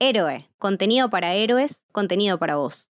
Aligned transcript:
Héroe, 0.00 0.48
contenido 0.58 1.10
para 1.10 1.34
héroes, 1.34 1.84
contenido 1.90 2.38
para 2.38 2.54
vos. 2.54 2.92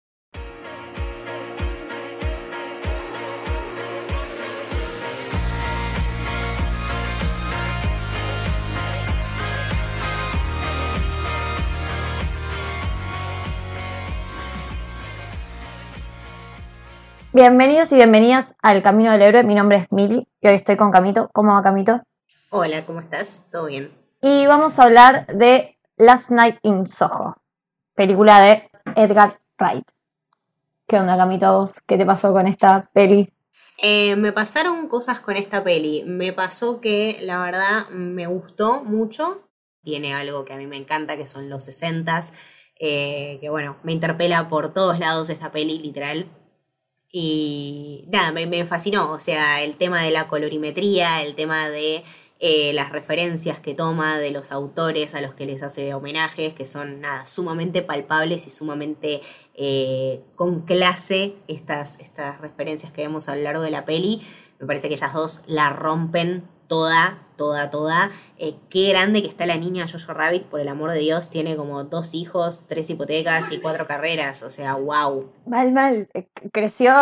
Bienvenidos 17.32 17.91
y 17.93 17.95
bienvenidas 17.95 18.55
al 18.61 18.82
Camino 18.82 19.11
del 19.12 19.23
Héroe. 19.23 19.43
Mi 19.43 19.55
nombre 19.55 19.79
es 19.79 19.91
Mili 19.91 20.29
y 20.43 20.48
hoy 20.48 20.55
estoy 20.55 20.77
con 20.77 20.91
Camito. 20.91 21.30
¿Cómo 21.32 21.55
va 21.55 21.62
Camito? 21.62 22.03
Hola, 22.51 22.85
¿cómo 22.85 23.01
estás? 23.01 23.46
¿Todo 23.51 23.67
bien? 23.67 23.91
Y 24.21 24.46
vamos 24.46 24.79
a 24.79 24.82
hablar 24.82 25.27
de 25.29 25.79
Last 26.01 26.30
Night 26.30 26.59
in 26.62 26.87
Soho, 26.87 27.37
película 27.95 28.41
de 28.41 28.70
Edgar 28.97 29.38
Wright. 29.59 29.87
¿Qué 30.87 30.98
onda, 30.98 31.15
Camito, 31.15 31.52
vos? 31.52 31.83
¿Qué 31.87 31.98
te 31.98 32.07
pasó 32.07 32.33
con 32.33 32.47
esta 32.47 32.88
peli? 32.95 33.30
Eh, 33.83 34.16
me 34.16 34.33
pasaron 34.33 34.88
cosas 34.88 35.21
con 35.21 35.37
esta 35.37 35.62
peli. 35.62 36.02
Me 36.07 36.33
pasó 36.33 36.80
que 36.80 37.19
la 37.21 37.38
verdad 37.43 37.91
me 37.91 38.27
gustó 38.27 38.83
mucho. 38.83 39.47
Tiene 39.84 40.15
algo 40.15 40.47
que 40.47 40.55
a 40.55 40.57
mí 40.57 40.66
me 40.66 40.79
encanta, 40.79 41.19
que 41.19 41.27
son 41.27 41.51
los 41.51 41.69
60s. 41.69 42.32
Eh, 42.79 43.37
que 43.43 43.51
bueno, 43.51 43.77
me 43.82 43.93
interpela 43.93 44.48
por 44.48 44.73
todos 44.73 44.98
lados 44.98 45.29
esta 45.29 45.52
peli, 45.52 45.80
literal. 45.80 46.29
Y 47.12 48.07
nada, 48.10 48.32
me 48.32 48.65
fascinó. 48.65 49.12
O 49.12 49.21
sea, 49.21 49.62
el 49.62 49.77
tema 49.77 50.01
de 50.01 50.12
la 50.12 50.29
colorimetría, 50.29 51.23
el 51.23 51.35
tema 51.35 51.69
de 51.69 52.05
eh, 52.43 52.73
las 52.73 52.91
referencias 52.91 53.61
que 53.61 53.75
toma 53.75 54.19
de 54.19 54.30
los 54.30 54.51
autores 54.51 55.15
a 55.15 55.21
los 55.21 55.35
que 55.35 55.45
les 55.45 55.62
hace 55.62 55.93
homenajes, 55.93 56.55
que 56.55 56.65
son 56.65 57.03
nada, 57.03 57.27
sumamente 57.27 57.83
palpables 57.83 58.47
y 58.47 58.51
sumamente 58.51 59.21
eh, 59.55 60.23
con 60.37 60.63
clase 60.63 61.35
estas, 61.49 62.01
estas 62.01 62.41
referencias 62.41 62.93
que 62.93 63.02
vemos 63.02 63.29
a 63.29 63.37
lo 63.37 63.43
largo 63.43 63.63
de 63.63 63.71
la 63.71 63.85
peli. 63.85 64.22
Me 64.58 64.66
parece 64.66 64.88
que 64.88 64.94
ellas 64.94 65.12
dos 65.12 65.42
la 65.47 65.69
rompen 65.70 66.44
toda, 66.70 67.18
toda, 67.36 67.68
toda. 67.68 68.10
Eh, 68.38 68.54
qué 68.70 68.90
grande 68.90 69.22
que 69.22 69.28
está 69.28 69.44
la 69.44 69.56
niña 69.56 69.86
Jojo 69.90 70.14
Rabbit, 70.14 70.44
por 70.44 70.60
el 70.60 70.68
amor 70.68 70.92
de 70.92 71.00
Dios, 71.00 71.28
tiene 71.28 71.56
como 71.56 71.82
dos 71.82 72.14
hijos, 72.14 72.68
tres 72.68 72.88
hipotecas 72.88 73.50
y 73.50 73.58
cuatro 73.58 73.86
carreras, 73.86 74.44
o 74.44 74.50
sea, 74.50 74.74
wow. 74.76 75.32
Mal, 75.46 75.72
mal, 75.72 76.08
eh, 76.14 76.28
creció, 76.52 76.94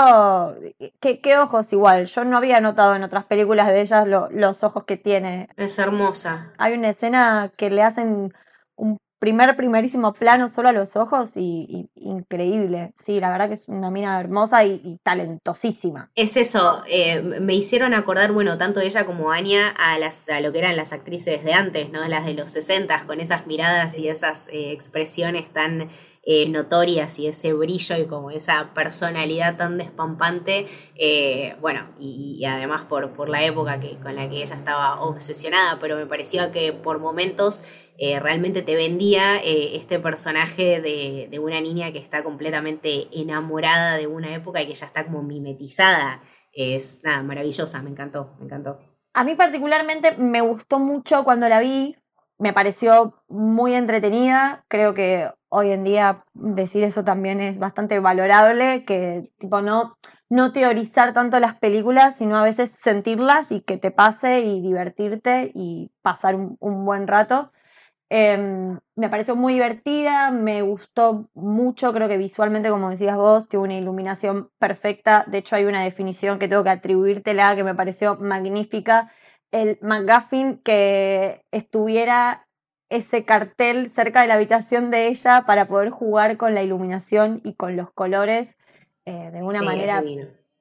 qué, 1.01 1.21
qué 1.21 1.37
ojos 1.37 1.71
igual, 1.75 2.07
yo 2.07 2.25
no 2.25 2.39
había 2.39 2.63
notado 2.63 2.97
en 2.97 3.03
otras 3.03 3.27
películas 3.27 3.67
de 3.69 3.83
ellas 3.83 4.07
los 4.31 4.65
ojos 4.65 4.85
que 4.85 4.97
tiene. 4.97 5.51
Es 5.59 5.79
hermosa. 5.79 6.55
Hay 6.57 6.73
una 6.73 6.89
escena 6.89 7.53
que 7.55 7.69
le 7.69 7.83
hacen 7.83 8.33
un 8.75 8.97
primer, 9.19 9.57
primerísimo 9.57 10.13
plano 10.13 10.49
solo 10.49 10.69
a 10.69 10.73
los 10.73 10.97
ojos 10.97 11.31
y, 11.37 11.91
increíble. 11.95 12.93
Sí, 13.03 13.21
la 13.21 13.31
verdad 13.31 13.49
que 13.49 13.55
es 13.55 13.69
una 13.69 13.91
mina 13.91 14.19
hermosa 14.21 14.65
y, 14.65 14.99
talentosísima. 15.03 16.11
Es 16.15 16.37
eso, 16.37 16.83
eh, 16.89 17.21
me 17.23 17.55
hicieron 17.55 17.95
acordar, 17.95 18.33
bueno, 18.33 18.59
tanto 18.59 18.81
ella 18.81 19.05
como 19.07 19.31
Anya 19.31 19.69
a, 19.69 19.99
las, 19.99 20.29
a 20.29 20.41
lo 20.41 20.53
que 20.53 20.59
eran 20.59 20.77
las 20.77 20.93
actrices 20.93 21.45
de 21.45 21.53
antes, 21.53 21.91
¿no? 21.91 22.07
Las 22.09 22.25
de 22.25 22.35
los 22.35 22.51
60 22.51 23.07
con 23.07 23.21
esas 23.21 23.47
miradas 23.47 23.99
y 23.99 24.09
esas 24.09 24.49
eh, 24.49 24.73
expresiones 24.73 25.53
tan 25.53 25.89
eh, 26.31 26.47
notorias 26.47 27.19
y 27.19 27.27
ese 27.27 27.55
brillo 27.55 27.97
y 27.97 28.05
como 28.05 28.31
esa 28.31 28.75
personalidad 28.75 29.57
tan 29.57 29.79
despampante, 29.79 30.67
eh, 30.95 31.57
bueno, 31.63 31.89
y, 31.99 32.45
además 32.45 32.83
por, 32.83 33.15
por 33.15 33.31
la 33.31 33.43
época 33.43 33.81
que, 33.81 33.97
con 33.97 34.15
la 34.15 34.29
que 34.29 34.43
ella 34.43 34.55
estaba 34.55 35.01
obsesionada, 35.01 35.79
pero 35.79 35.97
me 35.97 36.05
pareció 36.05 36.53
que 36.53 36.75
por 36.75 36.99
momentos 36.99 37.65
eh, 37.97 38.21
realmente 38.21 38.61
te 38.61 38.77
vendía 38.77 39.39
este 39.39 39.99
personaje 40.01 40.83
de, 40.83 41.29
de, 41.31 41.39
una 41.39 41.63
niña 41.63 41.93
que 41.93 41.99
está 41.99 42.23
completamente 42.23 43.09
enamorada 43.11 43.97
de 43.97 44.07
una 44.07 44.35
época 44.35 44.61
y 44.61 44.67
que 44.67 44.75
ya 44.75 44.85
está 44.85 45.07
como 45.07 45.23
mimetizada. 45.23 46.21
Es 46.53 47.01
nada, 47.05 47.23
maravillosa, 47.23 47.81
me 47.81 47.89
encantó, 47.89 48.35
me 48.39 48.45
encantó. 48.45 48.79
A 49.15 49.25
mí 49.25 49.35
particularmente 49.35 50.13
me 50.19 50.43
gustó 50.43 50.79
mucho 50.79 51.25
cuando 51.25 51.49
la 51.49 51.61
vi, 51.61 51.97
me 52.39 52.53
pareció 52.53 53.15
muy 53.29 53.75
entretenida, 53.75 54.65
creo 54.69 54.95
que 54.95 55.31
hoy 55.49 55.71
en 55.73 55.85
día 55.85 56.25
decir 56.35 56.85
eso 56.85 57.05
también 57.05 57.41
es 57.41 57.59
bastante 57.59 57.99
valorable, 57.99 58.85
que 58.85 59.31
tipo 59.39 59.61
no, 59.61 59.97
no 60.29 60.53
teorizar 60.53 61.15
tanto 61.15 61.41
las 61.41 61.57
películas, 61.57 62.17
sino 62.17 62.37
a 62.37 62.45
veces 62.45 62.71
sentirlas 62.71 63.51
y 63.51 63.61
que 63.63 63.77
te 63.77 63.91
pase 63.91 64.41
y 64.41 64.61
divertirte 64.61 65.51
y 65.55 65.91
pasar 66.03 66.37
un, 66.37 66.85
buen 66.85 67.09
rato. 67.09 67.51
Em, 68.11 68.79
me 68.97 69.09
pareció 69.11 69.37
muy 69.37 69.55
divertida, 69.55 70.31
me 70.31 70.63
gustó 70.63 71.29
mucho, 71.35 71.93
creo 71.93 72.09
que 72.09 72.17
visualmente, 72.17 72.71
como 72.71 72.91
decías 72.91 73.17
vos, 73.17 73.49
tuvo 73.49 73.65
una 73.65 73.75
iluminación 73.75 74.51
perfecta. 74.59 75.25
De 75.27 75.39
hecho, 75.39 75.57
hay 75.57 75.65
una 75.65 75.83
definición 75.83 76.39
que 76.39 76.49
tengo 76.49 76.65
que 76.65 76.71
atribuírtela 76.71 77.57
que 77.57 77.65
me 77.65 77.75
pareció 77.75 78.17
magnífica. 78.17 79.11
El 79.51 79.79
McGuffin 79.81 80.59
que 80.59 81.43
estuviera 81.51 82.47
ese 82.91 83.25
cartel 83.25 83.91
cerca 83.91 84.23
de 84.23 84.29
la 84.29 84.35
habitación 84.35 84.91
de 84.91 85.09
ella 85.09 85.45
para 85.47 85.67
poder 85.67 85.91
jugar 85.91 86.37
con 86.37 86.55
la 86.55 86.63
iluminación 86.63 87.41
y 87.45 87.55
con 87.55 87.77
los 87.77 87.91
colores 87.93 88.57
eh, 89.05 89.31
de 89.33 89.43
una 89.43 89.63
manera 89.63 90.03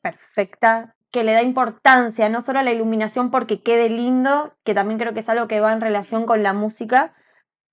perfecta, 0.01 0.95
que 1.11 1.23
le 1.23 1.33
da 1.33 1.41
importancia 1.41 2.29
no 2.29 2.41
solo 2.41 2.59
a 2.59 2.63
la 2.63 2.71
iluminación 2.71 3.31
porque 3.31 3.61
quede 3.61 3.89
lindo, 3.89 4.53
que 4.63 4.73
también 4.73 4.99
creo 4.99 5.13
que 5.13 5.21
es 5.21 5.29
algo 5.29 5.47
que 5.47 5.59
va 5.59 5.73
en 5.73 5.81
relación 5.81 6.25
con 6.25 6.43
la 6.43 6.53
música. 6.53 7.13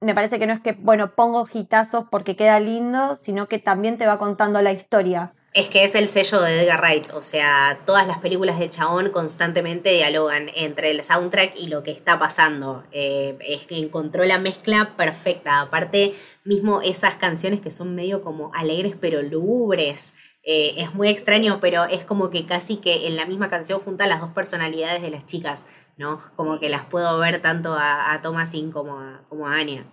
Me 0.01 0.15
parece 0.15 0.39
que 0.39 0.47
no 0.47 0.53
es 0.53 0.61
que, 0.61 0.73
bueno, 0.73 1.15
pongo 1.15 1.45
gitazos 1.45 2.07
porque 2.11 2.37
queda 2.37 2.61
lindo, 2.61 3.17
sino 3.17 3.49
que 3.49 3.59
también 3.59 3.99
te 3.99 4.07
va 4.07 4.19
contando 4.19 4.63
la 4.63 4.73
historia. 4.73 5.35
Es 5.55 5.69
que 5.69 5.85
es 5.85 5.95
el 5.95 6.09
sello 6.09 6.41
de 6.41 6.63
Edgar 6.63 6.81
Wright, 6.81 7.13
o 7.13 7.23
sea, 7.23 7.79
todas 7.87 8.09
las 8.09 8.19
películas 8.19 8.59
de 8.59 8.69
Chabón 8.69 9.11
constantemente 9.11 9.91
dialogan 9.91 10.51
entre 10.57 10.91
el 10.91 11.05
soundtrack 11.05 11.55
y 11.57 11.69
lo 11.69 11.85
que 11.85 11.93
está 11.93 12.19
pasando. 12.19 12.83
Eh, 12.91 13.39
es 13.39 13.65
que 13.65 13.79
encontró 13.79 14.25
la 14.25 14.39
mezcla 14.39 14.97
perfecta. 14.97 15.61
Aparte, 15.61 16.17
mismo 16.43 16.81
esas 16.83 17.15
canciones 17.15 17.61
que 17.61 17.71
son 17.71 17.95
medio 17.95 18.21
como 18.21 18.53
alegres 18.53 18.97
pero 19.01 19.23
lúgubres. 19.23 20.15
Eh, 20.43 20.75
es 20.77 20.93
muy 20.93 21.07
extraño, 21.09 21.61
pero 21.61 21.85
es 21.85 22.05
como 22.05 22.31
que 22.31 22.47
casi 22.47 22.79
que 22.79 23.07
en 23.07 23.15
la 23.15 23.25
misma 23.25 23.49
canción 23.49 23.79
junta 23.79 24.09
las 24.09 24.21
dos 24.21 24.33
personalidades 24.33 25.03
de 25.03 25.11
las 25.11 25.25
chicas, 25.25 25.69
¿no? 25.97 26.21
Como 26.35 26.59
que 26.59 26.69
las 26.69 26.85
puedo 26.87 27.17
ver 27.21 27.41
tanto 27.41 27.75
a, 27.75 28.13
a 28.13 28.21
Thomasin 28.23 28.73
como 28.73 28.99
a, 28.99 29.23
como 29.29 29.47
a 29.47 29.55
Anya. 29.55 29.85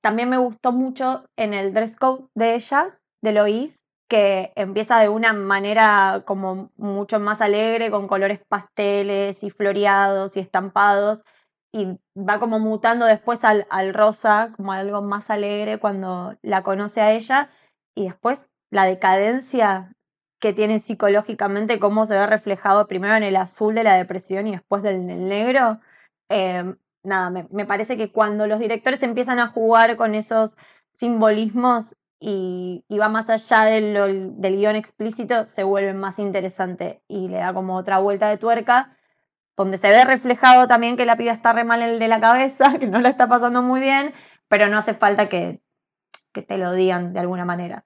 También 0.00 0.30
me 0.30 0.38
gustó 0.38 0.72
mucho 0.72 1.28
en 1.36 1.52
el 1.52 1.74
dress 1.74 1.98
code 1.98 2.24
de 2.34 2.54
ella, 2.54 2.98
de 3.20 3.32
Lois, 3.32 3.79
que 4.10 4.52
empieza 4.56 4.98
de 4.98 5.08
una 5.08 5.32
manera 5.32 6.24
como 6.26 6.72
mucho 6.76 7.20
más 7.20 7.40
alegre, 7.40 7.92
con 7.92 8.08
colores 8.08 8.40
pasteles 8.48 9.44
y 9.44 9.50
floreados 9.50 10.36
y 10.36 10.40
estampados, 10.40 11.22
y 11.72 11.96
va 12.16 12.40
como 12.40 12.58
mutando 12.58 13.06
después 13.06 13.44
al, 13.44 13.94
rosa, 13.94 14.52
como 14.56 14.72
algo 14.72 15.00
más 15.00 15.30
alegre 15.30 15.78
cuando 15.78 16.36
la 16.42 16.64
conoce 16.64 17.00
a 17.00 17.12
ella, 17.12 17.50
y 17.94 18.06
después 18.06 18.48
la 18.72 18.84
decadencia 18.84 19.92
que 20.40 20.52
tiene 20.54 20.80
psicológicamente, 20.80 21.78
cómo 21.78 22.04
se 22.04 22.14
ve 22.14 22.26
reflejado 22.26 22.88
primero 22.88 23.14
en 23.14 23.22
el 23.22 23.36
azul 23.36 23.76
de 23.76 23.84
la 23.84 23.94
depresión 23.94 24.48
y 24.48 24.52
después 24.52 24.82
del, 24.82 25.06
negro. 25.06 25.78
Eh, 26.28 26.74
nada, 27.04 27.46
me 27.50 27.64
parece 27.64 27.96
que 27.96 28.10
cuando 28.10 28.48
los 28.48 28.58
directores 28.58 29.04
empiezan 29.04 29.38
a 29.38 29.48
jugar 29.48 29.96
con 29.96 30.16
esos 30.16 30.56
simbolismos 30.96 31.94
y, 32.20 32.84
va 32.98 33.08
más 33.08 33.30
allá 33.30 33.64
del, 33.64 34.40
del 34.40 34.56
guion 34.56 34.76
explícito, 34.76 35.46
se 35.46 35.62
vuelve 35.64 35.94
más 35.94 36.18
interesante 36.18 37.02
y 37.08 37.28
le 37.28 37.38
da 37.38 37.54
como 37.54 37.76
otra 37.76 37.98
vuelta 37.98 38.28
de 38.28 38.36
tuerca, 38.36 38.96
donde 39.56 39.78
se 39.78 39.88
ve 39.88 40.04
reflejado 40.04 40.68
también 40.68 40.98
que 40.98 41.06
la 41.06 41.16
piba 41.16 41.32
está 41.32 41.52
re 41.54 41.64
mal 41.64 41.80
el 41.80 41.98
de 41.98 42.08
la 42.08 42.20
cabeza, 42.20 42.76
que 42.80 42.86
no 42.86 43.00
la 43.00 43.08
está 43.08 43.26
pasando 43.26 43.62
muy 43.62 43.80
bien, 43.80 44.12
pero 44.48 44.68
no 44.68 44.76
hace 44.76 44.92
falta 44.94 45.28
que, 45.28 45.60
te 46.32 46.58
lo 46.58 46.72
digan 46.74 47.12
de 47.12 47.20
alguna 47.20 47.44
manera. 47.44 47.84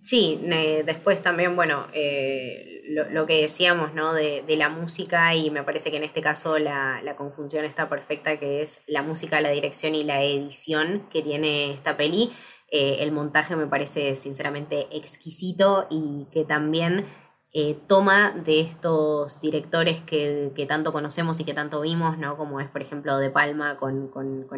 Sí, 0.00 0.40
después 0.84 1.20
también, 1.20 1.56
bueno, 1.56 1.88
eh, 1.92 2.82
lo, 3.10 3.26
que 3.26 3.40
decíamos, 3.40 3.92
¿no? 3.92 4.14
De, 4.14 4.44
la 4.56 4.68
música 4.68 5.34
y 5.34 5.50
me 5.50 5.64
parece 5.64 5.90
que 5.90 5.96
en 5.96 6.04
este 6.04 6.20
caso 6.20 6.58
la, 6.58 7.00
la, 7.02 7.16
conjunción 7.16 7.64
está 7.64 7.88
perfecta, 7.88 8.38
que 8.38 8.62
es 8.62 8.82
la 8.86 9.02
música, 9.02 9.40
la 9.40 9.50
dirección 9.50 9.96
y 9.96 10.04
la 10.04 10.22
edición 10.22 11.08
que 11.10 11.22
tiene 11.22 11.72
esta 11.72 11.96
peli. 11.96 12.30
Eh, 12.70 12.98
el 13.00 13.12
montaje 13.12 13.54
me 13.54 13.66
parece 13.66 14.14
sinceramente 14.14 14.88
exquisito 14.90 15.86
y 15.88 16.26
que 16.32 16.44
también 16.44 17.06
eh, 17.52 17.78
toma 17.86 18.32
de 18.32 18.60
estos 18.60 19.40
directores 19.40 20.02
que, 20.02 20.52
tanto 20.68 20.92
conocemos 20.92 21.40
y 21.40 21.44
que 21.44 21.54
tanto 21.54 21.80
vimos, 21.80 22.18
¿no? 22.18 22.36
Como 22.36 22.60
es, 22.60 22.68
por 22.68 22.82
ejemplo, 22.82 23.16
De 23.18 23.30
Palma 23.30 23.76
con, 23.76 24.10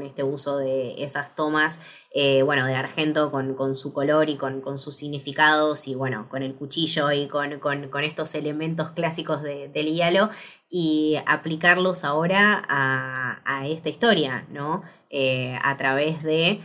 este 0.02 0.24
uso 0.24 0.56
de 0.56 1.00
esas 1.04 1.34
tomas, 1.36 1.80
eh, 2.12 2.42
bueno, 2.42 2.66
de 2.66 2.74
Argento 2.74 3.30
con, 3.30 3.76
su 3.76 3.92
color 3.92 4.30
y 4.30 4.36
con, 4.36 4.78
sus 4.78 4.96
significados 4.96 5.86
y, 5.86 5.94
bueno, 5.94 6.28
con 6.28 6.42
el 6.42 6.54
cuchillo 6.56 7.12
y 7.12 7.28
con, 7.28 7.52
estos 8.02 8.34
elementos 8.34 8.90
clásicos 8.92 9.42
del 9.42 9.94
hielo 9.94 10.30
y 10.68 11.18
aplicarlos 11.26 12.04
ahora 12.04 12.64
a, 12.68 13.66
esta 13.66 13.90
historia, 13.90 14.46
¿no? 14.50 14.82
a 15.62 15.76
través 15.76 16.22
de 16.22 16.60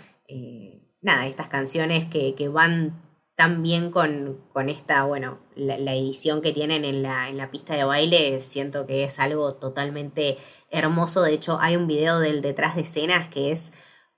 nada, 1.03 1.27
estas 1.27 1.49
canciones 1.49 2.05
que, 2.05 2.35
que 2.35 2.49
van 2.49 3.01
tan 3.35 3.63
bien 3.63 3.91
con, 3.91 4.39
con 4.53 4.69
esta, 4.69 5.03
bueno, 5.03 5.39
la, 5.55 5.77
la, 5.77 5.93
edición 5.93 6.41
que 6.41 6.51
tienen 6.51 6.85
en 6.85 7.03
la, 7.03 7.29
en 7.29 7.37
la 7.37 7.51
pista 7.51 7.75
de 7.75 7.83
baile, 7.83 8.39
siento 8.39 8.85
que 8.85 9.03
es 9.03 9.19
algo 9.19 9.55
totalmente 9.55 10.37
hermoso. 10.69 11.21
De 11.21 11.33
hecho, 11.33 11.57
hay 11.59 11.75
un 11.75 11.87
video 11.87 12.19
del 12.19 12.41
detrás 12.41 12.75
de 12.75 12.81
escenas 12.81 13.27
que 13.29 13.51
es 13.51 13.73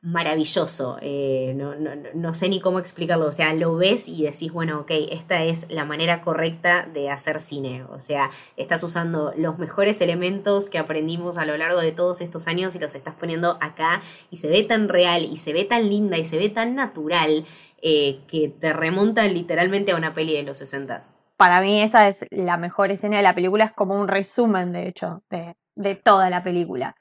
maravilloso. 0.06 0.98
Eh, 1.02 1.54
no, 1.56 1.74
no, 1.74 1.90
no, 2.14 2.34
sé 2.36 2.48
ni 2.48 2.62
cómo 2.62 2.78
explicarlo. 2.78 3.26
O 3.26 3.32
sea, 3.32 3.54
lo 3.56 3.76
ves 3.76 4.08
y 4.08 4.24
decís, 4.24 4.54
bueno, 4.54 4.82
ok, 4.82 4.92
esta 5.10 5.44
es 5.44 5.66
la 5.72 5.84
manera 5.84 6.22
correcta 6.22 6.84
de 6.84 7.10
hacer 7.10 7.42
cine. 7.42 7.84
O 7.90 8.00
sea, 8.00 8.30
estás 8.56 8.84
usando 8.84 9.34
los 9.36 9.58
mejores 9.58 10.00
elementos 10.02 10.70
que 10.70 10.78
aprendimos 10.78 11.40
a 11.40 11.46
lo 11.46 11.58
largo 11.58 11.82
de 11.82 11.92
todos 11.92 12.22
estos 12.22 12.48
años 12.48 12.76
y 12.76 12.80
los 12.80 12.94
estás 12.94 13.16
poniendo 13.16 13.58
acá 13.62 14.04
y 14.30 14.38
se 14.38 14.48
ve 14.48 14.64
tan 14.64 14.90
real 14.90 15.24
y 15.24 15.38
se 15.38 15.54
ve 15.54 15.64
tan 15.64 15.90
linda 15.90 16.20
y 16.20 16.26
se 16.26 16.38
ve 16.38 16.50
tan 16.50 16.76
natural 16.76 17.44
eh, 17.82 18.20
que 18.28 18.50
te 18.50 18.74
remonta 18.74 19.26
literalmente 19.26 19.92
a 19.92 19.96
una 19.96 20.14
peli 20.14 20.34
de 20.34 20.44
los 20.44 20.60
60 20.60 21.00
Para 21.36 21.62
mí 21.62 21.82
esa 21.82 22.08
es 22.08 22.20
la 22.30 22.58
mejor 22.58 22.92
escena 22.92 23.18
de 23.18 23.24
la 23.24 23.34
película, 23.34 23.66
es 23.66 23.74
como 23.74 24.00
un 24.00 24.08
resumen, 24.08 24.72
de 24.72 24.88
hecho, 24.88 25.24
de, 25.32 25.56
de 25.76 25.96
toda 25.96 26.30
la 26.30 26.44
película. 26.44 26.96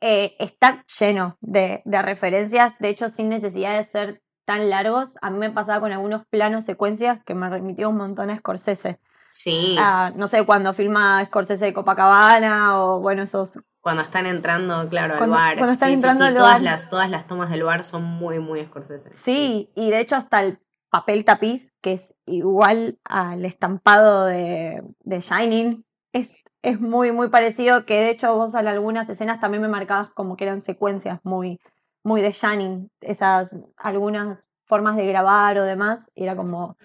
Eh, 0.00 0.36
está 0.38 0.84
lleno 0.98 1.36
de, 1.40 1.82
referencias, 1.84 2.78
de 2.78 2.88
hecho 2.88 3.08
sin 3.08 3.28
necesidad 3.28 3.76
de 3.76 3.84
ser 3.84 4.22
tan 4.44 4.70
largos. 4.70 5.18
A 5.22 5.30
mí 5.30 5.38
me 5.38 5.50
pasaba 5.50 5.80
con 5.80 5.92
algunos 5.92 6.24
planos, 6.26 6.64
secuencias 6.64 7.22
que 7.24 7.34
me 7.34 7.48
remitió 7.50 7.90
un 7.90 7.96
montón 7.96 8.30
a 8.30 8.38
Scorsese. 8.38 9.00
Sí. 9.30 9.76
Ah, 9.78 10.12
no 10.16 10.28
sé, 10.28 10.44
cuando 10.44 10.72
filma 10.72 11.24
Scorsese 11.26 11.66
de 11.66 11.74
Copacabana 11.74 12.82
o 12.82 13.00
bueno, 13.00 13.22
esos... 13.22 13.58
Cuando 13.80 14.02
están 14.02 14.26
entrando, 14.26 14.88
claro, 14.88 15.14
al 15.22 15.30
bar. 15.30 15.56
Cuando 15.56 15.74
están 15.74 15.90
entrando 15.90 16.24
al 16.24 16.34
todas 16.34 16.62
Las, 16.62 16.90
todas 16.90 17.10
las 17.10 17.26
tomas 17.26 17.50
del 17.50 17.62
bar 17.62 17.84
son 17.84 18.04
muy, 18.04 18.38
muy 18.38 18.64
Scorsese. 18.64 19.10
Sí, 19.16 19.70
y 19.74 19.90
de 19.90 20.00
hecho 20.00 20.16
hasta 20.16 20.42
el 20.42 20.60
papel 20.90 21.24
tapiz, 21.24 21.72
que 21.82 21.94
es 21.94 22.14
igual 22.26 22.98
al 23.04 23.44
estampado 23.44 24.24
de, 24.26 24.82
de 25.00 25.20
Shining, 25.20 25.84
es 26.12 26.36
es 26.62 26.80
muy, 26.80 27.12
muy 27.12 27.28
parecido, 27.28 27.84
que 27.86 27.94
de 27.94 28.10
hecho 28.10 28.34
vos 28.36 28.54
en 28.54 28.66
algunas 28.66 29.08
escenas 29.08 29.40
también 29.40 29.62
me 29.62 29.68
marcabas 29.68 30.10
como 30.10 30.36
que 30.36 30.44
eran 30.44 30.60
secuencias 30.60 31.20
muy, 31.22 31.60
muy 32.02 32.20
de 32.20 32.32
Shining, 32.32 32.90
esas 33.00 33.56
algunas 33.76 34.44
formas 34.64 34.96
de 34.96 35.06
grabar 35.06 35.58
o 35.58 35.64
demás, 35.64 36.06
era 36.14 36.36
como, 36.36 36.76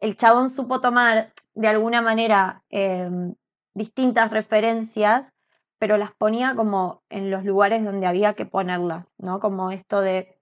el 0.00 0.16
chabón 0.16 0.50
supo 0.50 0.80
tomar 0.80 1.32
de 1.54 1.68
alguna 1.68 2.02
manera 2.02 2.62
em, 2.70 3.34
distintas 3.74 4.30
referencias, 4.30 5.32
pero 5.78 5.96
las 5.96 6.12
ponía 6.12 6.54
como 6.56 7.02
en 7.08 7.30
los 7.30 7.44
lugares 7.44 7.84
donde 7.84 8.06
había 8.06 8.34
que 8.34 8.46
ponerlas, 8.46 9.06
¿no? 9.18 9.40
Como 9.40 9.70
esto 9.70 10.00
de 10.00 10.38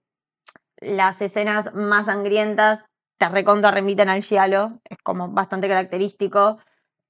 las 0.79 1.21
escenas 1.21 1.73
más 1.73 2.05
sangrientas 2.07 2.85
te 3.17 3.29
recontra 3.29 3.71
remiten 3.71 4.09
al 4.09 4.23
giallo, 4.23 4.79
es 4.85 4.97
como 5.03 5.29
bastante 5.29 5.67
característico, 5.67 6.59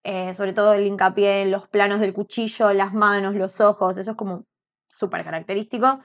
eh, 0.09 0.33
sobre 0.33 0.54
todo 0.54 0.71
el 0.71 0.88
hincapié 0.88 1.42
en 1.42 1.51
los 1.51 1.68
planos 1.68 2.00
del 2.00 2.13
cuchillo, 2.13 2.71
las 2.71 2.94
manos, 2.94 3.36
los 3.36 3.59
ojos, 3.59 3.98
eso 3.98 4.12
es 4.12 4.18
como 4.18 4.45
súper 4.88 5.25
característico. 5.25 6.00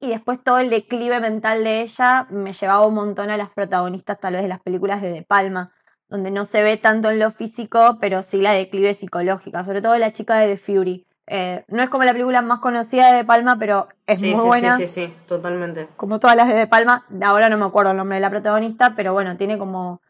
Y 0.00 0.08
después 0.08 0.42
todo 0.42 0.58
el 0.58 0.70
declive 0.70 1.20
mental 1.20 1.62
de 1.62 1.82
ella 1.82 2.26
me 2.30 2.52
llevaba 2.52 2.84
un 2.84 2.94
montón 2.94 3.30
a 3.30 3.36
las 3.36 3.50
protagonistas 3.50 4.18
tal 4.18 4.32
vez 4.32 4.42
de 4.42 4.48
las 4.48 4.60
películas 4.60 5.00
de 5.02 5.12
De 5.12 5.22
Palma, 5.22 5.72
donde 6.08 6.32
no 6.32 6.46
se 6.46 6.64
ve 6.64 6.78
tanto 6.78 7.12
en 7.12 7.20
lo 7.20 7.30
físico, 7.30 7.98
pero 8.00 8.24
sí 8.24 8.40
la 8.40 8.54
declive 8.54 8.92
psicológica, 8.92 9.62
sobre 9.62 9.82
todo 9.82 9.96
la 9.98 10.12
chica 10.12 10.36
de 10.40 10.56
The 10.56 10.58
Fury. 10.58 11.06
Eh, 11.28 11.64
no 11.68 11.80
es 11.80 11.90
como 11.90 12.02
la 12.02 12.12
película 12.12 12.42
más 12.42 12.58
conocida 12.58 13.12
de 13.12 13.18
De 13.18 13.24
Palma, 13.24 13.54
pero 13.56 13.86
es 14.04 14.20
muy 14.20 14.48
buena. 14.48 14.72
Sí, 14.72 14.88
sí, 14.88 15.06
sí, 15.06 15.14
totalmente. 15.28 15.88
Como 15.96 16.18
todas 16.18 16.34
las 16.34 16.48
de 16.48 16.54
De 16.54 16.66
Palma, 16.66 17.06
ahora 17.22 17.48
no 17.48 17.56
me 17.56 17.66
acuerdo 17.66 17.92
el 17.92 17.98
nombre 17.98 18.16
de 18.16 18.22
la 18.22 18.30
protagonista, 18.30 18.94
pero 18.96 19.12
bueno, 19.12 19.36
tiene 19.36 19.58
como, 19.58 20.00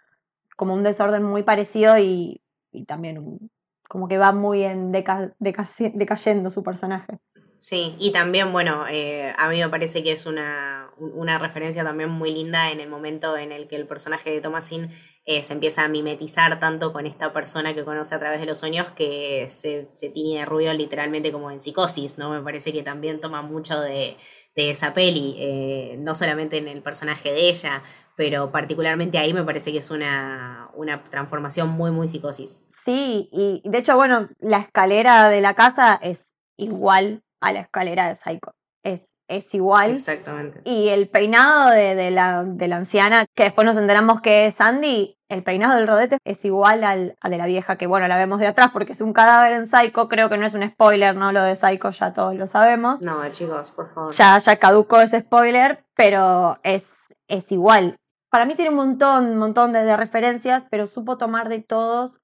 como 0.56 0.72
un 0.72 0.82
desorden 0.82 1.25
muy 1.25 1.42
parecido 1.42 1.98
y 1.98 2.40
y 2.73 2.85
también 2.85 3.50
como 3.88 4.09
que 4.09 4.19
va 4.19 4.32
muy 4.32 4.65
en 4.65 4.93
decayendo 4.93 6.50
su 6.50 6.62
personaje. 6.62 7.19
Sí, 7.61 7.97
y 7.99 8.12
también, 8.12 8.53
bueno, 8.53 8.87
eh, 8.88 9.35
a 9.37 9.49
mí 9.49 9.59
me 9.59 9.69
parece 9.69 10.05
que 10.05 10.12
es 10.12 10.26
una, 10.26 10.91
una, 10.99 11.38
referencia 11.41 11.82
también 11.82 12.09
muy 12.09 12.32
linda 12.32 12.70
en 12.70 12.79
el 12.79 12.88
momento 12.88 13.37
en 13.37 13.50
el 13.50 13.67
que 13.67 13.75
el 13.75 13.88
personaje 13.88 14.31
de 14.31 14.41
Thomasin 14.41 14.88
eh, 15.25 15.43
se 15.43 15.55
empieza 15.55 15.82
a 15.82 15.88
mimetizar 15.88 16.61
tanto 16.61 16.93
con 16.93 17.05
esta 17.05 17.32
persona 17.32 17.75
que 17.75 17.85
conoce 17.85 18.15
a 18.15 18.20
través 18.20 18.38
de 18.38 18.47
los 18.47 18.61
sueños 18.61 18.93
que 18.93 19.47
se, 19.50 19.88
se 19.93 20.09
tiñe 20.09 20.38
de 20.38 20.44
rubio 20.44 20.73
literalmente 20.73 21.32
como 21.32 21.50
en 21.50 21.61
psicosis, 21.61 22.17
¿no? 22.17 22.31
Me 22.31 22.43
parece 22.43 22.73
que 22.73 22.85
también 22.85 23.21
toma 23.21 23.43
mucho 23.43 23.81
de, 23.81 24.17
de 24.55 24.71
esa 24.71 24.93
peli, 24.93 25.35
eh, 25.38 25.97
no 25.99 26.14
solamente 26.14 26.59
en 26.59 26.69
el 26.69 26.82
personaje 26.82 27.32
de 27.32 27.49
ella, 27.49 27.82
pero 28.19 28.50
particularmente 28.50 29.17
ahí 29.17 29.32
me 29.32 29.44
parece 29.44 29.70
que 29.70 29.79
es 29.79 29.93
una, 29.93 30.70
una 30.75 31.05
transformación 31.05 31.69
muy, 31.69 31.93
muy 31.93 32.09
psicosis. 32.09 32.67
Sí, 32.85 33.29
y 33.31 33.62
de 33.65 33.79
hecho, 33.79 33.94
bueno, 33.94 34.29
la 34.41 34.59
escalera 34.59 35.29
de 35.29 35.41
la 35.41 35.55
casa 35.55 35.94
es 36.03 36.35
igual 36.56 37.23
a 37.41 37.53
la 37.53 37.61
escalera 37.61 38.09
de 38.09 38.17
Psycho. 38.17 38.50
Es, 38.82 39.15
es 39.29 39.55
igual. 39.55 39.93
Exactamente. 39.93 40.62
Y 40.65 40.88
el 40.88 41.09
peinado 41.09 41.70
de, 41.70 42.11
la, 42.11 42.43
de 42.43 42.67
la 42.67 42.79
anciana, 42.79 43.25
que 43.37 43.44
después 43.44 43.65
nos 43.65 43.76
enteramos 43.76 44.21
que 44.21 44.47
es 44.47 44.56
Sandy, 44.56 45.17
el 45.29 45.44
peinado 45.44 45.76
del 45.76 45.87
rodete 45.87 46.19
es 46.25 46.44
igual 46.44 46.82
al, 46.82 47.17
de 47.23 47.38
la 47.38 47.47
vieja, 47.47 47.76
que 47.76 47.87
bueno, 47.87 48.09
la 48.09 48.17
vemos 48.17 48.41
de 48.41 48.49
atrás 48.49 48.71
porque 48.73 48.94
es 48.94 49.00
un 49.00 49.12
cadáver 49.12 49.53
en 49.53 49.67
Psycho. 49.69 50.09
Creo 50.09 50.29
que 50.29 50.38
no 50.38 50.47
es 50.47 50.55
un 50.55 50.69
spoiler, 50.69 51.14
¿no? 51.14 51.31
Lo 51.31 51.44
de 51.44 51.55
Psycho 51.55 51.91
ya 51.91 52.12
todos 52.12 52.35
lo 52.35 52.49
sabemos. 52.49 53.00
No, 53.00 53.29
chicos, 53.31 53.71
por 53.71 53.94
favor. 53.94 54.12
Ya, 54.12 54.38
ya 54.38 54.56
caducó 54.56 55.00
ese 55.00 55.21
spoiler, 55.21 55.85
pero 55.94 56.59
es, 56.64 57.14
es 57.29 57.53
igual. 57.53 57.97
Para 58.30 58.44
mí 58.44 58.54
tiene 58.54 58.70
un 58.70 58.76
montón, 58.76 59.26
un 59.26 59.38
montón 59.38 59.72
de 59.72 59.96
referencias, 59.96 60.64
pero 60.70 60.86
supo 60.86 61.16
tomar 61.16 61.48
de 61.48 61.62
todos 61.62 62.20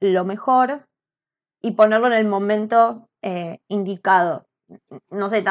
lo 0.00 0.24
mejor 0.24 0.86
y 1.62 1.72
ponerlo 1.72 2.08
en 2.08 2.14
el 2.14 2.26
momento 2.26 3.08
eh, 3.22 3.60
indicado. 3.68 4.46
No 5.10 5.28
sé, 5.28 5.44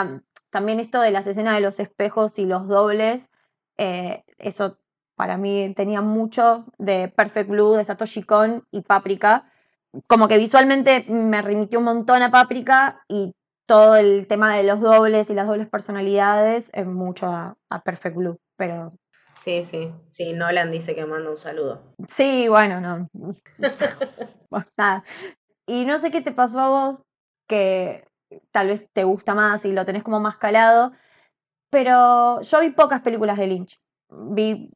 también 0.49 0.79
esto 0.79 1.01
de 1.01 1.11
las 1.11 1.25
escenas 1.25 1.55
de 1.55 1.61
los 1.61 1.79
espejos 1.79 2.37
y 2.37 2.45
los 2.45 2.67
dobles, 2.67 3.29
eh, 3.77 4.23
eso 4.37 4.77
para 5.15 5.37
mí 5.37 5.73
tenía 5.75 6.01
mucho 6.01 6.65
de 6.77 7.07
Perfect 7.07 7.49
Blue, 7.49 7.73
de 7.73 7.85
Satoshi 7.85 8.23
Kon 8.23 8.63
y 8.71 8.81
Paprika. 8.81 9.45
Como 10.07 10.27
que 10.27 10.37
visualmente 10.37 11.05
me 11.07 11.41
remitió 11.41 11.79
un 11.79 11.85
montón 11.85 12.21
a 12.23 12.31
Paprika 12.31 13.03
y 13.07 13.33
todo 13.65 13.95
el 13.95 14.27
tema 14.27 14.55
de 14.55 14.63
los 14.63 14.81
dobles 14.81 15.29
y 15.29 15.33
las 15.33 15.47
dobles 15.47 15.69
personalidades 15.69 16.69
es 16.73 16.85
mucho 16.85 17.27
a, 17.27 17.55
a 17.69 17.81
Perfect 17.81 18.17
Blue, 18.17 18.39
pero 18.57 18.93
Sí, 19.43 19.61
sí, 19.61 19.91
sí, 20.07 20.31
Nolan 20.31 20.71
dice 20.71 20.95
que 20.95 21.05
manda 21.05 21.29
un 21.29 21.35
saludo. 21.35 21.81
Sí, 22.09 22.47
bueno, 22.47 22.79
no. 22.79 23.09
Y 25.67 25.83
no 25.83 25.97
sé 25.99 26.11
qué 26.11 26.21
te 26.21 26.31
pasó 26.31 26.59
a 26.61 26.69
vos, 26.69 27.03
que 27.49 28.07
tal 28.51 28.67
vez 28.67 28.87
te 28.93 29.03
gusta 29.03 29.33
más 29.33 29.65
y 29.65 29.73
lo 29.73 29.85
tenés 29.85 30.03
como 30.03 30.21
más 30.21 30.37
calado, 30.37 30.93
pero 31.69 32.41
yo 32.41 32.61
vi 32.61 32.69
pocas 32.69 33.01
películas 33.01 33.37
de 33.37 33.47
Lynch. 33.47 33.81
Vi 34.09 34.69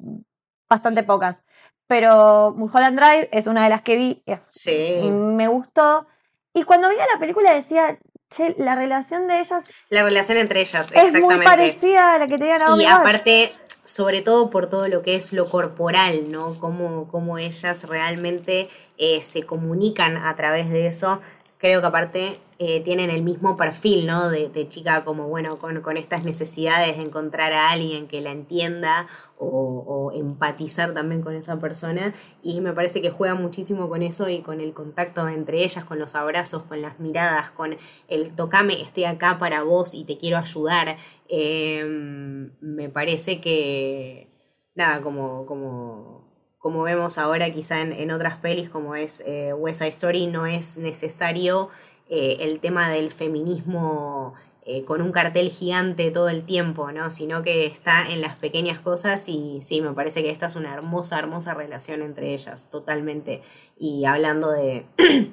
bastante 0.70 1.04
pocas. 1.04 1.44
Pero 1.88 2.54
Mulholland 2.58 3.00
Drive 3.00 3.30
es 3.32 3.48
una 3.48 3.64
de 3.64 3.70
las 3.70 3.84
que 3.84 3.96
vi. 3.96 4.24
sí. 4.52 5.00
Y 5.02 5.12
me 5.12 5.48
gustó. 5.48 6.08
Y 6.54 6.64
cuando 6.64 6.90
veía 6.90 7.06
la 7.14 7.20
película 7.20 7.54
decía, 7.54 7.98
che, 8.30 8.54
la 8.58 8.76
relación 8.76 9.28
de 9.28 9.40
ellas. 9.40 9.64
La 9.90 10.04
relación 10.04 10.38
entre 10.38 10.60
ellas, 10.60 10.88
es 10.88 10.92
exactamente. 10.92 11.36
muy 11.36 11.46
parecida 11.46 12.16
a 12.16 12.20
la 12.20 12.28
que 12.28 12.38
tenían 12.38 12.62
ahora. 12.64 12.82
Y 12.82 12.86
aparte, 12.86 13.52
sobre 13.88 14.22
todo 14.22 14.50
por 14.50 14.70
todo 14.70 14.90
lo 14.90 15.02
que 15.02 15.16
es 15.16 15.32
lo 15.32 15.48
corporal, 15.48 16.30
¿no? 16.30 16.60
Cómo, 16.60 17.08
cómo 17.10 17.38
ellas 17.38 17.88
realmente 17.88 18.68
eh, 18.98 19.22
se 19.22 19.44
comunican 19.44 20.18
a 20.18 20.36
través 20.36 20.70
de 20.70 20.88
eso. 20.88 21.22
Creo 21.58 21.80
que 21.80 21.88
aparte 21.88 22.38
eh, 22.60 22.82
tienen 22.82 23.12
el 23.12 23.22
mismo 23.22 23.56
perfil, 23.56 24.08
¿no? 24.08 24.30
De, 24.30 24.68
chica 24.68 25.04
como, 25.04 25.28
bueno, 25.28 25.58
con, 25.58 25.98
estas 25.98 26.24
necesidades 26.26 26.98
de 26.98 27.04
encontrar 27.04 27.54
a 27.54 27.70
alguien 27.70 28.08
que 28.08 28.20
la 28.20 28.32
entienda 28.32 29.06
o, 29.38 30.12
empatizar 30.16 30.94
también 30.96 31.22
con 31.22 31.36
esa 31.36 31.60
persona. 31.60 32.16
Y 32.42 32.62
me 32.62 32.74
parece 32.74 33.00
que 33.00 33.12
juega 33.12 33.36
muchísimo 33.36 33.90
con 33.90 34.02
eso 34.02 34.28
y 34.28 34.42
con 34.42 34.60
el 34.60 34.74
contacto 34.74 35.28
entre 35.28 35.64
ellas, 35.64 35.86
con 35.86 36.00
los 36.00 36.16
abrazos, 36.16 36.64
con 36.64 36.82
las 36.82 37.00
miradas, 37.00 37.52
con 37.52 37.78
el 38.08 38.32
tocame, 38.36 38.82
estoy 38.82 39.04
acá 39.04 39.38
para 39.38 39.62
vos 39.62 39.94
y 39.94 40.06
te 40.06 40.18
quiero 40.18 40.38
ayudar. 40.38 40.98
Em, 41.30 42.52
me 42.60 42.90
parece 42.90 43.40
que, 43.40 44.30
nada, 44.74 45.02
como, 45.02 45.46
como, 45.46 46.28
como 46.58 46.82
vemos 46.82 47.20
ahora 47.20 47.52
quizá 47.52 47.82
en, 47.82 48.12
otras 48.12 48.38
pelis 48.38 48.70
como 48.70 48.96
es 48.96 49.22
eh, 49.28 49.54
West 49.54 49.80
Side 49.80 49.90
Story, 49.90 50.28
no 50.28 50.48
es 50.48 50.78
necesario 50.78 51.70
eh, 52.10 52.38
el 52.40 52.60
tema 52.60 52.90
del 52.90 53.12
feminismo 53.12 54.34
eh, 54.66 54.84
con 54.84 55.02
un 55.02 55.12
cartel 55.12 55.50
gigante 55.50 56.12
todo 56.12 56.30
el 56.30 56.44
tiempo, 56.44 56.92
¿no? 56.92 57.10
Sino 57.12 57.42
que 57.42 57.66
está 57.66 58.10
en 58.10 58.22
las 58.22 58.36
pequeñas 58.36 58.80
cosas 58.80 59.28
y 59.30 59.60
sí, 59.62 59.82
me 59.82 59.94
parece 59.94 60.24
que 60.24 60.30
esta 60.30 60.48
es 60.48 60.56
una 60.56 60.74
hermosa, 60.74 61.20
hermosa 61.20 61.54
relación 61.54 62.02
entre 62.02 62.34
ellas, 62.34 62.70
totalmente. 62.70 63.42
Y 63.78 64.06
hablando 64.06 64.52
de, 64.52 64.86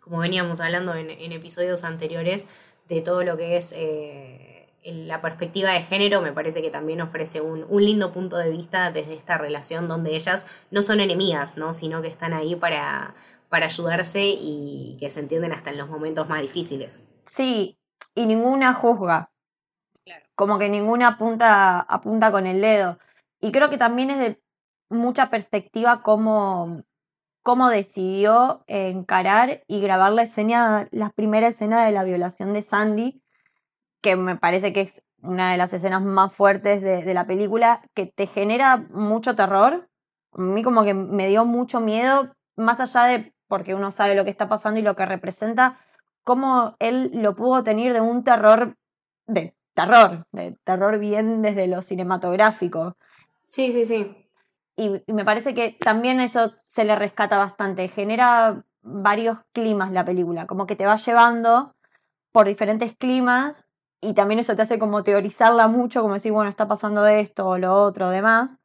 como 0.00 0.18
veníamos 0.18 0.60
hablando 0.60 0.94
en, 0.94 1.10
episodios 1.32 1.84
anteriores, 1.84 2.48
de 2.88 3.00
todo 3.02 3.22
lo 3.22 3.36
que 3.36 3.56
es 3.56 3.74
la 4.84 5.20
perspectiva 5.20 5.72
de 5.72 5.82
género 5.82 6.22
me 6.22 6.32
parece 6.32 6.62
que 6.62 6.70
también 6.70 7.00
ofrece 7.00 7.40
un, 7.40 7.66
lindo 7.84 8.12
punto 8.12 8.36
de 8.36 8.50
vista 8.50 8.90
desde 8.90 9.14
esta 9.14 9.36
relación 9.38 9.88
donde 9.88 10.16
ellas 10.16 10.46
no 10.70 10.82
son 10.82 11.00
enemigas, 11.00 11.56
¿no? 11.56 11.74
sino 11.74 12.02
que 12.02 12.08
están 12.08 12.32
ahí 12.32 12.56
para, 12.56 13.14
para 13.50 13.66
ayudarse 13.66 14.22
y 14.22 14.96
que 14.98 15.10
se 15.10 15.20
entienden 15.20 15.52
hasta 15.52 15.70
en 15.70 15.78
los 15.78 15.90
momentos 15.90 16.28
más 16.28 16.40
difíciles. 16.40 17.06
Sí, 17.26 17.78
y 18.14 18.26
ninguna 18.26 18.72
juzga. 18.72 19.30
Como 20.34 20.58
que 20.58 20.70
ninguna 20.70 21.08
apunta, 21.08 21.80
apunta 21.80 22.32
con 22.32 22.46
el 22.46 22.62
dedo. 22.62 22.98
Y 23.40 23.52
creo 23.52 23.68
que 23.68 23.76
también 23.76 24.10
es 24.10 24.18
de 24.18 24.42
mucha 24.88 25.28
perspectiva 25.28 26.02
cómo, 26.02 26.82
cómo 27.42 27.68
decidió 27.68 28.64
encarar 28.66 29.62
y 29.66 29.80
grabar 29.80 30.12
la 30.12 30.22
escena, 30.22 30.88
la 30.92 31.10
primera 31.10 31.48
escena 31.48 31.84
de 31.84 31.92
la 31.92 32.04
violación 32.04 32.54
de 32.54 32.62
Sandy, 32.62 33.22
que 34.00 34.16
me 34.16 34.36
parece 34.36 34.72
que 34.72 34.82
es 34.82 35.02
una 35.22 35.52
de 35.52 35.58
las 35.58 35.72
escenas 35.72 36.02
más 36.02 36.32
fuertes 36.32 36.80
de, 36.80 37.12
la 37.12 37.26
película, 37.26 37.82
que 37.94 38.06
te 38.06 38.26
genera 38.26 38.78
mucho 38.78 39.36
terror. 39.36 39.88
A 40.32 40.40
mí 40.40 40.62
como 40.62 40.84
que 40.84 40.94
me 40.94 41.28
dio 41.28 41.44
mucho 41.44 41.80
miedo, 41.80 42.34
más 42.56 42.80
allá 42.80 43.04
de 43.04 43.34
porque 43.50 43.74
uno 43.74 43.90
sabe 43.90 44.14
lo 44.14 44.24
que 44.24 44.30
está 44.30 44.48
pasando 44.48 44.78
y 44.78 44.82
lo 44.84 44.94
que 44.94 45.04
representa, 45.04 45.76
cómo 46.22 46.76
él 46.78 47.10
lo 47.12 47.34
pudo 47.34 47.64
tener 47.64 47.92
de 47.92 48.00
un 48.00 48.22
terror, 48.22 48.76
de 49.26 49.54
terror, 49.74 50.24
de 50.30 50.56
terror 50.62 50.98
bien 50.98 51.42
desde 51.42 51.66
lo 51.66 51.82
cinematográfico. 51.82 52.96
Sí, 53.48 53.72
sí, 53.72 53.84
sí. 53.84 54.28
Y, 54.76 55.02
y 55.04 55.12
me 55.12 55.24
parece 55.24 55.52
que 55.52 55.76
también 55.80 56.20
eso 56.20 56.54
se 56.64 56.84
le 56.84 56.94
rescata 56.94 57.38
bastante, 57.38 57.88
genera 57.88 58.62
varios 58.82 59.38
climas 59.52 59.90
la 59.90 60.04
película, 60.04 60.46
como 60.46 60.66
que 60.66 60.76
te 60.76 60.86
va 60.86 60.96
llevando 60.96 61.74
por 62.30 62.46
diferentes 62.46 62.96
climas 62.96 63.66
y 64.00 64.14
también 64.14 64.38
eso 64.38 64.54
te 64.54 64.62
hace 64.62 64.78
como 64.78 65.02
teorizarla 65.02 65.66
mucho, 65.66 66.02
como 66.02 66.14
decir, 66.14 66.30
bueno, 66.30 66.48
está 66.48 66.68
pasando 66.68 67.04
esto 67.06 67.48
o 67.48 67.58
lo 67.58 67.74
otro, 67.74 68.10
demás. 68.10 68.56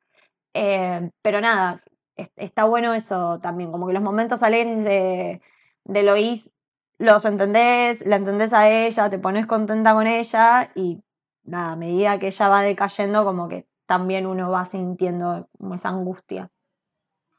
Eh, 0.54 1.10
pero 1.24 1.42
nada, 1.42 1.84
está 2.16 2.66
bueno 2.66 2.94
eso 2.94 3.40
también, 3.40 3.72
como 3.72 3.88
que 3.88 3.94
los 3.94 4.04
momentos 4.04 4.44
alegres 4.44 4.84
de, 4.84 5.42
de 5.84 6.04
Lois 6.04 6.50
los 6.98 7.26
entendés, 7.26 8.06
la 8.06 8.16
entendés 8.16 8.54
a 8.54 8.70
ella, 8.70 9.10
te 9.10 9.20
pones 9.20 9.46
contenta 9.48 9.94
con 9.94 10.08
ella 10.08 10.72
y 10.76 11.00
nada, 11.44 11.74
a 11.74 11.76
medida 11.76 12.20
que 12.20 12.28
ella 12.28 12.48
va 12.48 12.62
decayendo, 12.64 13.26
como 13.26 13.50
que 13.50 13.68
también 13.86 14.26
uno 14.26 14.50
va 14.50 14.66
sintiendo 14.66 15.48
esa 15.74 15.90
angustia. 15.90 16.52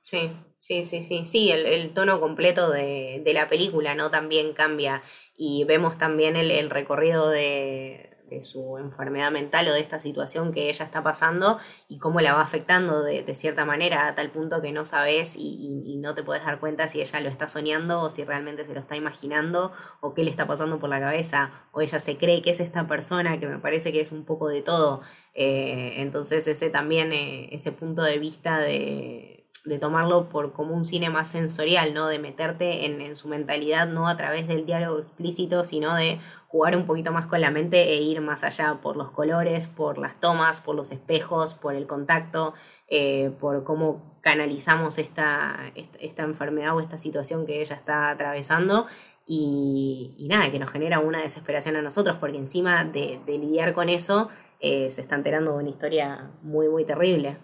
Sí, 0.00 0.30
sí, 0.58 0.84
sí, 0.84 1.02
sí. 1.02 1.26
Sí, 1.26 1.50
el, 1.50 1.92
tono 1.92 2.20
completo 2.20 2.70
de, 2.70 3.22
de, 3.24 3.34
la 3.34 3.48
película, 3.48 3.96
¿no? 3.96 4.10
También 4.10 4.52
cambia 4.52 5.02
y 5.36 5.64
vemos 5.64 5.98
también 5.98 6.36
el, 6.36 6.70
recorrido 6.70 7.28
de, 7.28 8.15
su 8.42 8.78
enfermedad 8.78 9.30
mental 9.30 9.68
o 9.68 9.72
de 9.72 9.80
esta 9.80 9.98
situación 9.98 10.52
que 10.52 10.68
ella 10.68 10.84
está 10.84 11.02
pasando 11.02 11.58
y 11.88 11.98
cómo 11.98 12.20
la 12.20 12.34
va 12.34 12.42
afectando 12.42 13.02
de, 13.02 13.34
cierta 13.34 13.64
manera 13.64 14.06
a 14.08 14.14
tal 14.14 14.30
punto 14.30 14.60
que 14.62 14.72
no 14.72 14.84
sabes 14.86 15.36
y, 15.38 15.96
no 15.96 16.14
te 16.14 16.22
puedes 16.22 16.44
dar 16.44 16.60
cuenta 16.60 16.88
si 16.88 17.00
ella 17.00 17.20
lo 17.20 17.28
está 17.28 17.48
soñando 17.48 18.02
o 18.02 18.10
si 18.10 18.22
realmente 18.24 18.64
se 18.64 18.74
lo 18.74 18.80
está 18.80 18.96
imaginando 18.96 19.72
o 20.00 20.14
qué 20.14 20.22
le 20.24 20.30
está 20.30 20.46
pasando 20.46 20.78
por 20.78 20.90
la 20.90 21.00
cabeza 21.00 21.50
o 21.72 21.80
ella 21.80 21.98
se 21.98 22.16
cree 22.16 22.42
que 22.42 22.50
es 22.50 22.60
esta 22.60 22.86
persona 22.86 23.40
que 23.40 23.48
me 23.48 23.58
parece 23.58 23.92
que 23.92 24.00
es 24.00 24.12
un 24.12 24.24
poco 24.24 24.48
de 24.48 24.62
todo. 24.62 25.00
Eh, 25.34 25.94
entonces 25.96 26.46
ese 26.46 26.70
también, 26.70 27.12
eh, 27.12 27.48
ese 27.52 27.72
punto 27.72 28.02
de 28.02 28.18
vista 28.18 28.58
de 28.58 29.35
de 29.66 29.78
tomarlo 29.78 30.28
por 30.28 30.52
como 30.52 30.74
un 30.74 30.84
cine 30.84 31.10
más 31.10 31.28
sensorial, 31.28 31.92
¿no? 31.92 32.06
De 32.06 32.18
meterte 32.18 32.86
en, 32.86 33.16
su 33.16 33.28
mentalidad, 33.28 33.88
no 33.88 34.08
a 34.08 34.16
través 34.16 34.46
del 34.46 34.64
diálogo 34.64 34.98
explícito, 34.98 35.64
sino 35.64 35.94
de 35.94 36.20
jugar 36.46 36.76
un 36.76 36.86
poquito 36.86 37.12
más 37.12 37.26
con 37.26 37.40
la 37.40 37.50
mente 37.50 37.92
e 37.92 38.00
ir 38.00 38.20
más 38.20 38.44
allá 38.44 38.78
por 38.80 38.96
los 38.96 39.10
colores, 39.10 39.66
por 39.66 39.98
las 39.98 40.18
tomas, 40.20 40.60
por 40.60 40.76
los 40.76 40.92
espejos, 40.92 41.54
por 41.54 41.74
el 41.74 41.88
contacto, 41.88 42.54
eh, 42.86 43.32
por 43.40 43.64
cómo 43.64 44.18
canalizamos 44.20 44.98
esta, 44.98 45.72
esta, 45.74 46.22
enfermedad 46.22 46.76
o 46.76 46.80
esta 46.80 46.96
situación 46.96 47.44
que 47.44 47.60
ella 47.60 47.74
está 47.74 48.10
atravesando. 48.10 48.86
Y, 49.28 50.28
nada, 50.30 50.52
que 50.52 50.60
nos 50.60 50.70
genera 50.70 51.00
una 51.00 51.20
desesperación 51.20 51.74
a 51.74 51.82
nosotros, 51.82 52.16
porque 52.20 52.38
encima 52.38 52.84
de, 52.84 53.20
lidiar 53.26 53.72
con 53.72 53.88
eso, 53.88 54.28
eh, 54.60 54.92
se 54.92 55.00
está 55.00 55.16
enterando 55.16 55.52
de 55.52 55.58
una 55.58 55.70
historia 55.70 56.30
muy, 56.42 56.68
muy 56.68 56.84
terrible. 56.84 57.38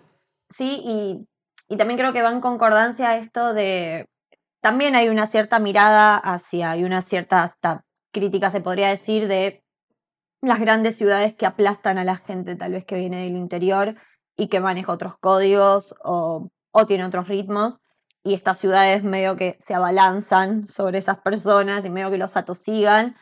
Sí, 0.49 0.81
y 0.85 1.27
y 1.73 1.79
también 1.79 1.99
creo 1.99 2.13
que 2.13 2.21
va 2.21 2.31
en 2.31 2.43
concordancia 2.43 3.17
esto 3.17 3.55
de, 3.55 4.07
también 4.61 4.95
hay 4.95 5.09
una 5.09 5.25
cierta 5.25 5.59
mirada 5.59 6.19
hacia, 6.19 6.73
hay 6.73 6.85
una 6.85 7.01
cierta 7.01 7.45
hasta 7.45 7.87
crítica 8.13 8.51
se 8.51 8.61
podría 8.61 8.89
decir 8.89 9.27
de 9.27 9.65
las 10.43 10.61
grandes 10.61 10.99
ciudades 10.99 11.35
que 11.35 11.47
aplastan 11.47 11.97
a 11.97 12.05
la 12.05 12.17
gente 12.17 12.57
tal 12.57 12.73
vez 12.73 12.85
que 12.85 12.97
viene 12.97 13.25
del 13.25 13.37
interior 13.37 13.95
y 14.37 14.49
que 14.49 14.61
maneja 14.61 14.93
otros 14.93 15.17
códigos 15.17 15.95
o, 16.05 16.51
tiene 16.87 17.07
otros 17.07 17.27
ritmos 17.27 17.79
y 18.23 18.35
estas 18.35 18.59
ciudades 18.59 19.03
medio 19.03 19.37
que 19.37 19.57
se 19.65 19.73
abalanzan 19.73 20.67
sobre 20.67 20.99
esas 20.99 21.21
personas 21.21 21.87
y 21.87 21.91
medio 21.91 22.11
que 22.11 22.19
los 22.19 22.37
atosigan 22.37 23.17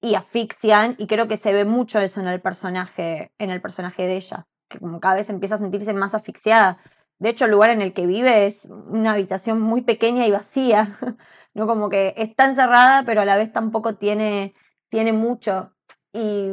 y 0.00 0.16
asfixian 0.16 0.96
y 0.98 1.06
creo 1.06 1.28
que 1.28 1.36
se 1.36 1.52
ve 1.52 1.64
mucho 1.64 2.00
eso 2.00 2.20
en 2.20 2.26
el 2.26 2.40
personaje 2.40 3.30
en 3.38 3.50
el 3.50 3.60
personaje 3.60 4.08
de 4.08 4.16
ella 4.16 4.48
que 4.68 4.80
como 4.80 4.98
cada 4.98 5.14
vez 5.14 5.30
empieza 5.30 5.54
a 5.54 5.58
sentirse 5.58 5.92
más 5.94 6.16
asfixiada 6.16 6.80
de 7.18 7.28
hecho, 7.28 7.44
el 7.44 7.52
lugar 7.52 7.70
en 7.70 7.82
el 7.82 7.92
que 7.92 8.06
vive 8.06 8.46
es 8.46 8.66
una 8.66 9.12
habitación 9.12 9.60
muy 9.60 9.82
pequeña 9.82 10.26
y 10.26 10.30
vacía, 10.30 10.98
¿no? 11.54 11.66
Como 11.66 11.88
que 11.88 12.14
está 12.16 12.46
encerrada, 12.46 13.04
pero 13.04 13.20
a 13.20 13.24
la 13.24 13.36
vez 13.36 13.52
tampoco 13.52 13.96
tiene, 13.96 14.54
tiene 14.90 15.12
mucho. 15.12 15.72
Y 16.12 16.50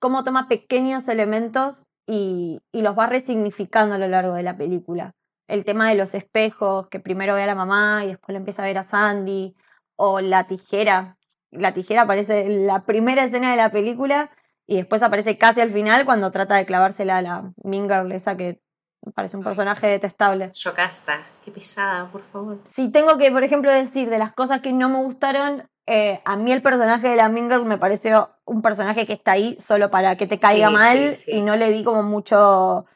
cómo 0.00 0.24
toma 0.24 0.48
pequeños 0.48 1.08
elementos 1.08 1.86
y, 2.06 2.60
los 2.72 2.98
va 2.98 3.06
resignificando 3.06 3.94
a 3.94 3.98
lo 3.98 4.08
largo 4.08 4.34
de 4.34 4.42
la 4.42 4.56
película. 4.56 5.14
El 5.46 5.64
tema 5.64 5.88
de 5.88 5.94
los 5.94 6.14
espejos, 6.14 6.88
que 6.88 7.00
primero 7.00 7.34
ve 7.34 7.42
a 7.44 7.46
la 7.46 7.54
mamá 7.54 8.04
y 8.04 8.08
después 8.08 8.32
le 8.32 8.38
empieza 8.38 8.62
a 8.62 8.66
ver 8.66 8.78
a 8.78 8.84
Sandy, 8.84 9.54
o 9.96 10.20
la 10.20 10.46
tijera. 10.46 11.18
La 11.50 11.74
tijera 11.74 12.02
aparece 12.02 12.46
en 12.46 12.66
la 12.66 12.84
primera 12.86 13.24
escena 13.24 13.50
de 13.50 13.56
la 13.56 13.70
película 13.70 14.30
y 14.66 14.76
después 14.76 15.02
aparece 15.02 15.36
casi 15.38 15.60
al 15.60 15.70
final 15.70 16.04
cuando 16.04 16.30
trata 16.32 16.56
de 16.56 16.66
clavársela 16.66 17.18
a 17.18 17.22
la 17.22 17.52
Mingle, 17.62 18.14
esa 18.14 18.36
que 18.36 18.60
me 19.02 19.12
parece 19.12 19.36
un 19.36 19.44
personaje 19.44 19.86
detestable. 19.86 20.50
Yocasta, 20.52 21.22
qué 21.44 21.50
pesada, 21.50 22.06
por 22.10 22.22
favor. 22.22 22.58
Si 22.72 22.90
tengo 22.90 23.16
que, 23.18 23.30
por 23.30 23.44
ejemplo, 23.44 23.72
decir 23.72 24.10
de 24.10 24.18
las 24.18 24.32
cosas 24.32 24.60
que 24.60 24.72
no 24.72 24.88
me 24.88 25.02
gustaron, 25.02 25.68
eh, 25.86 26.20
a 26.24 26.36
mí 26.36 26.52
el 26.52 26.62
personaje 26.62 27.08
de 27.08 27.16
la 27.16 27.28
Mingle 27.28 27.64
me 27.64 27.78
pareció 27.78 28.30
un 28.44 28.62
personaje 28.62 29.06
que 29.06 29.14
está 29.14 29.32
ahí 29.32 29.56
solo 29.58 29.90
para 29.90 30.16
que 30.16 30.26
te 30.26 30.38
caiga 30.38 30.70
mal 30.70 31.16
y 31.26 31.42
no 31.42 31.56
le 31.56 31.70
vi 31.70 31.84
como 31.84 32.02
mucho... 32.02 32.86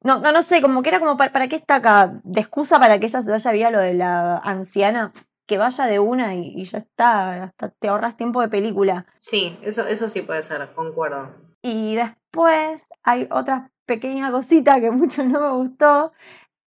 No, 0.00 0.20
no, 0.20 0.30
no 0.30 0.44
sé, 0.44 0.62
como 0.62 0.82
que 0.82 0.90
era 0.90 1.00
como 1.00 1.16
para, 1.16 1.32
para 1.32 1.48
qué 1.48 1.56
está 1.56 1.76
acá, 1.76 2.20
de 2.22 2.40
excusa 2.40 2.78
para 2.78 3.00
que 3.00 3.06
ella 3.06 3.20
se 3.20 3.30
vaya 3.48 3.68
a 3.68 3.70
lo 3.72 3.80
de 3.80 3.94
la 3.94 4.38
anciana, 4.38 5.12
que 5.44 5.58
vaya 5.58 5.86
de 5.86 5.98
una 5.98 6.36
y, 6.36 6.52
y, 6.54 6.64
ya 6.64 6.78
está, 6.78 7.42
hasta 7.42 7.70
te 7.70 7.88
ahorras 7.88 8.16
tiempo 8.16 8.40
de 8.40 8.48
película. 8.48 9.06
Sí, 9.18 9.58
eso, 9.62 9.88
eso 9.88 10.08
sí 10.08 10.22
puede 10.22 10.42
ser, 10.42 10.72
concuerdo. 10.72 11.34
Y 11.62 11.96
después 11.96 12.86
hay 13.02 13.26
otras 13.32 13.70
pequeña 13.88 14.30
cosita 14.30 14.80
que 14.80 14.90
mucho 15.00 15.24
no 15.24 15.40
me 15.40 15.50
gustó, 15.64 16.12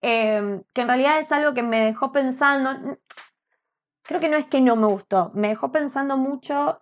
em, 0.02 0.64
que 0.74 0.82
en 0.82 0.88
realidad 0.88 1.20
es 1.20 1.32
algo 1.32 1.54
que 1.54 1.62
me 1.62 1.82
dejó 1.86 2.12
pensando, 2.12 2.98
creo 4.02 4.20
que 4.20 4.30
no 4.30 4.38
es 4.38 4.48
que 4.48 4.62
no 4.62 4.76
me 4.76 4.88
gustó, 4.88 5.32
me 5.36 5.50
dejó 5.50 5.72
pensando 5.72 6.18
mucho 6.18 6.82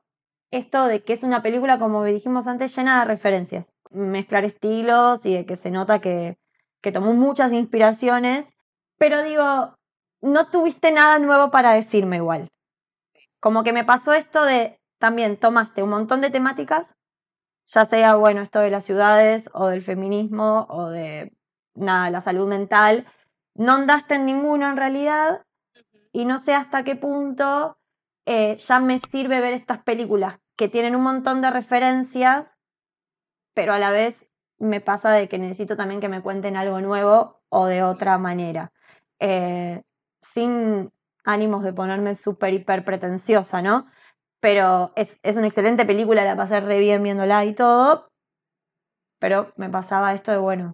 esto 0.51 0.85
de 0.85 1.03
que 1.03 1.13
es 1.13 1.23
una 1.23 1.41
película, 1.41 1.77
como 1.77 2.05
dijimos 2.05 2.47
antes, 2.47 2.73
llena 2.75 2.99
de 2.99 3.05
referencias, 3.05 3.75
mezclar 3.89 4.45
estilos 4.45 5.25
y 5.25 5.33
de 5.33 5.45
que 5.45 5.57
se 5.57 5.71
nota 5.71 5.99
que, 5.99 6.37
que 6.81 6.93
tomó 6.93 7.13
muchas 7.13 7.51
inspiraciones, 7.51 8.53
pero 8.97 9.23
digo, 9.23 9.75
no 10.21 10.49
tuviste 10.49 10.91
nada 10.91 11.19
nuevo 11.19 11.51
para 11.51 11.73
decirme 11.73 12.17
igual. 12.17 12.47
Como 13.41 13.63
que 13.63 13.73
me 13.73 13.83
pasó 13.83 14.13
esto 14.13 14.43
de, 14.45 14.79
también 14.99 15.37
tomaste 15.37 15.83
un 15.83 15.89
montón 15.89 16.21
de 16.21 16.29
temáticas 16.29 16.96
ya 17.67 17.85
sea, 17.85 18.15
bueno, 18.15 18.41
esto 18.41 18.59
de 18.59 18.71
las 18.71 18.85
ciudades 18.85 19.49
o 19.53 19.67
del 19.67 19.81
feminismo 19.81 20.65
o 20.69 20.87
de, 20.87 21.33
nada, 21.75 22.09
la 22.09 22.21
salud 22.21 22.47
mental, 22.47 23.05
no 23.55 23.73
andaste 23.73 24.15
en 24.15 24.25
ninguno 24.25 24.69
en 24.69 24.77
realidad 24.77 25.45
y 26.11 26.25
no 26.25 26.39
sé 26.39 26.53
hasta 26.53 26.83
qué 26.83 26.95
punto 26.95 27.77
eh, 28.25 28.57
ya 28.57 28.79
me 28.79 28.97
sirve 28.97 29.41
ver 29.41 29.53
estas 29.53 29.83
películas 29.83 30.39
que 30.55 30.69
tienen 30.69 30.95
un 30.95 31.03
montón 31.03 31.41
de 31.41 31.51
referencias, 31.51 32.57
pero 33.53 33.73
a 33.73 33.79
la 33.79 33.91
vez 33.91 34.25
me 34.59 34.81
pasa 34.81 35.11
de 35.11 35.27
que 35.27 35.37
necesito 35.37 35.77
también 35.77 36.01
que 36.01 36.09
me 36.09 36.21
cuenten 36.21 36.55
algo 36.55 36.81
nuevo 36.81 37.41
o 37.49 37.67
de 37.67 37.83
otra 37.83 38.17
manera. 38.17 38.71
Eh, 39.19 39.83
sin 40.21 40.91
ánimos 41.23 41.63
de 41.63 41.73
ponerme 41.73 42.15
súper 42.15 42.53
hiper 42.53 42.83
pretenciosa, 42.85 43.61
¿no? 43.61 43.87
Pero 44.39 44.91
es, 44.95 45.19
una 45.35 45.47
excelente 45.47 45.85
película, 45.85 46.23
la 46.23 46.35
pasé 46.35 46.59
re 46.59 46.79
bien 46.79 47.03
viéndola 47.03 47.45
y 47.45 47.53
todo. 47.53 48.07
Pero 49.19 49.51
me 49.55 49.69
pasaba 49.69 50.13
esto 50.13 50.31
de, 50.31 50.37
bueno, 50.37 50.73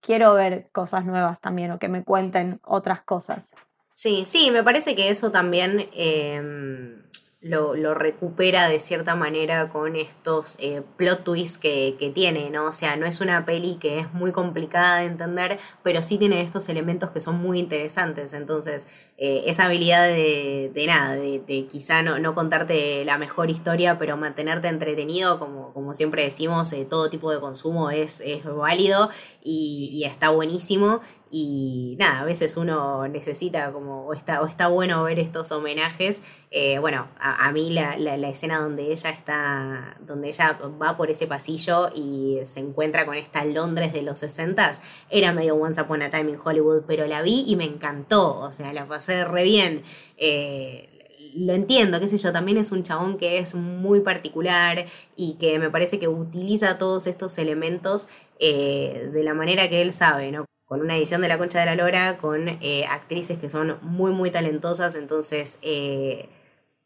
quiero 0.00 0.34
ver 0.34 0.70
cosas 0.72 1.04
nuevas 1.04 1.40
también 1.40 1.70
o 1.70 1.78
que 1.78 1.88
me 1.88 2.02
cuenten 2.04 2.60
otras 2.64 3.02
cosas. 3.02 3.50
Sí, 3.92 4.24
sí, 4.26 4.50
me 4.50 4.64
parece 4.64 4.96
que 4.96 5.08
eso 5.08 5.30
también 5.30 5.88
em, 5.92 7.04
lo, 7.44 7.94
recupera 7.94 8.68
de 8.68 8.78
cierta 8.78 9.14
manera 9.14 9.68
con 9.68 9.96
estos 9.96 10.56
eh, 10.60 10.82
plot 10.96 11.24
twists 11.24 11.58
que, 11.58 12.12
tiene, 12.14 12.50
¿no? 12.50 12.66
O 12.66 12.72
sea, 12.72 12.96
no 12.96 13.06
es 13.06 13.20
una 13.20 13.44
peli 13.44 13.76
que 13.76 13.98
es 13.98 14.12
muy 14.12 14.32
complicada 14.32 14.98
de 14.98 15.06
entender, 15.06 15.58
pero 15.82 16.02
sí 16.02 16.16
tiene 16.16 16.40
estos 16.40 16.68
elementos 16.68 17.10
que 17.10 17.20
son 17.20 17.36
muy 17.36 17.58
interesantes. 17.58 18.32
Entonces, 18.32 18.86
eh, 19.18 19.42
esa 19.46 19.66
habilidad 19.66 20.06
de, 20.06 20.84
nada, 20.86 21.16
de, 21.16 21.66
quizá 21.70 22.02
no, 22.02 22.34
contarte 22.34 23.04
la 23.04 23.18
mejor 23.18 23.50
historia, 23.50 23.98
pero 23.98 24.16
mantenerte 24.16 24.68
entretenido, 24.68 25.38
como, 25.38 25.92
siempre 25.92 26.22
decimos, 26.24 26.72
eh, 26.72 26.86
todo 26.88 27.10
tipo 27.10 27.30
de 27.30 27.40
consumo 27.40 27.90
es, 27.90 28.22
válido 28.44 29.10
y 29.42 30.04
está 30.06 30.30
buenísimo. 30.30 31.00
Y 31.36 31.96
nada, 31.98 32.20
a 32.20 32.24
veces 32.24 32.56
uno 32.56 33.08
necesita 33.08 33.72
como, 33.72 34.06
o 34.06 34.12
está, 34.12 34.40
o 34.40 34.46
está 34.46 34.68
bueno 34.68 35.02
ver 35.02 35.18
estos 35.18 35.50
homenajes. 35.50 36.22
Eh, 36.52 36.78
bueno, 36.78 37.08
a, 37.18 37.50
mí 37.50 37.70
la, 37.70 37.98
la, 37.98 38.16
la, 38.16 38.28
escena 38.28 38.60
donde 38.60 38.92
ella 38.92 39.10
está, 39.10 39.96
donde 40.06 40.28
ella 40.28 40.56
va 40.80 40.96
por 40.96 41.10
ese 41.10 41.26
pasillo 41.26 41.90
y 41.92 42.38
se 42.44 42.60
encuentra 42.60 43.04
con 43.04 43.16
esta 43.16 43.44
Londres 43.44 43.92
de 43.92 44.02
los 44.02 44.20
60 44.20 44.80
era 45.10 45.32
medio 45.32 45.56
Once 45.56 45.80
Upon 45.80 46.02
a 46.02 46.08
Time 46.08 46.30
in 46.30 46.38
Hollywood, 46.42 46.82
pero 46.86 47.04
la 47.08 47.20
vi 47.20 47.42
y 47.48 47.56
me 47.56 47.64
encantó, 47.64 48.38
o 48.38 48.52
sea, 48.52 48.72
la 48.72 48.86
pasé 48.86 49.24
re 49.24 49.42
bien. 49.42 49.82
Eh, 50.16 50.88
lo 51.34 51.52
entiendo, 51.52 51.98
qué 51.98 52.06
sé 52.06 52.16
yo, 52.16 52.30
también 52.30 52.58
es 52.58 52.70
un 52.70 52.84
chabón 52.84 53.18
que 53.18 53.38
es 53.38 53.56
muy 53.56 53.98
particular 54.02 54.86
y 55.16 55.34
que 55.40 55.58
me 55.58 55.68
parece 55.68 55.98
que 55.98 56.06
utiliza 56.06 56.78
todos 56.78 57.08
estos 57.08 57.38
elementos 57.38 58.06
eh, 58.38 59.10
de 59.12 59.24
la 59.24 59.34
manera 59.34 59.68
que 59.68 59.82
él 59.82 59.92
sabe, 59.92 60.30
¿no? 60.30 60.44
Con 60.64 60.80
una 60.80 60.96
edición 60.96 61.20
de 61.20 61.28
La 61.28 61.38
Concha 61.38 61.60
de 61.60 61.66
la 61.66 61.74
Lora, 61.74 62.18
con 62.18 62.48
eh, 62.48 62.86
actrices 62.90 63.38
que 63.38 63.48
son 63.48 63.78
muy, 63.82 64.12
muy 64.12 64.30
talentosas, 64.30 64.96
entonces 64.96 65.58
eh, 65.62 66.28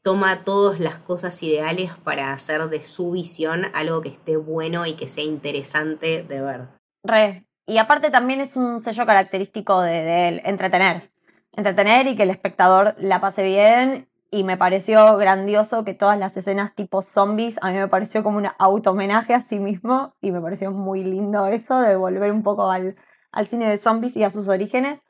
toma 0.03 0.45
todas 0.45 0.81
las 0.81 0.97
cosas 0.97 1.41
ideales 1.43 1.93
para 2.05 2.33
hacer 2.33 2.69
de 2.69 2.83
su 2.83 3.13
visión 3.13 3.67
algo 3.75 4.01
que 4.01 4.09
esté 4.09 4.37
bueno 4.37 4.87
y 4.87 4.95
que 4.95 5.09
sea 5.09 5.25
interesante 5.25 6.23
de 6.23 6.41
ver. 6.41 6.69
Re. 7.05 7.45
Y 7.67 7.79
aparte 7.79 8.11
también 8.11 8.41
es 8.41 8.57
un 8.57 8.81
sello 8.81 9.05
característico 9.05 9.83
de, 9.83 10.29
él, 10.29 10.41
entretener. 10.45 11.11
Entretener 11.53 12.07
y 12.07 12.17
que 12.17 12.23
el 12.23 12.31
espectador 12.31 12.95
la 12.99 13.21
pase 13.21 13.43
bien. 13.43 14.09
Y 14.31 14.45
me 14.45 14.57
pareció 14.57 15.17
grandioso 15.17 15.85
que 15.85 15.95
todas 15.95 16.19
las 16.19 16.37
escenas 16.37 16.75
tipo 16.75 17.03
zombies, 17.03 17.59
a 17.61 17.71
mí 17.71 17.79
me 17.79 17.89
pareció 17.89 18.23
como 18.23 18.39
un 18.39 18.49
auto 18.59 18.93
homenaje 18.93 19.35
a 19.35 19.41
sí 19.41 19.59
mismo. 19.59 20.15
Y 20.23 20.33
me 20.33 20.41
pareció 20.41 20.71
muy 20.71 21.05
lindo 21.05 21.47
eso, 21.47 21.81
de 21.81 21.97
volver 21.97 22.33
un 22.33 22.43
poco 22.43 22.71
al, 22.71 22.97
al 23.33 23.47
cine 23.47 23.69
de 23.69 23.79
zombies 23.79 24.17
y 24.17 24.25
a 24.25 24.31
sus 24.31 24.49
orígenes. 24.49 25.05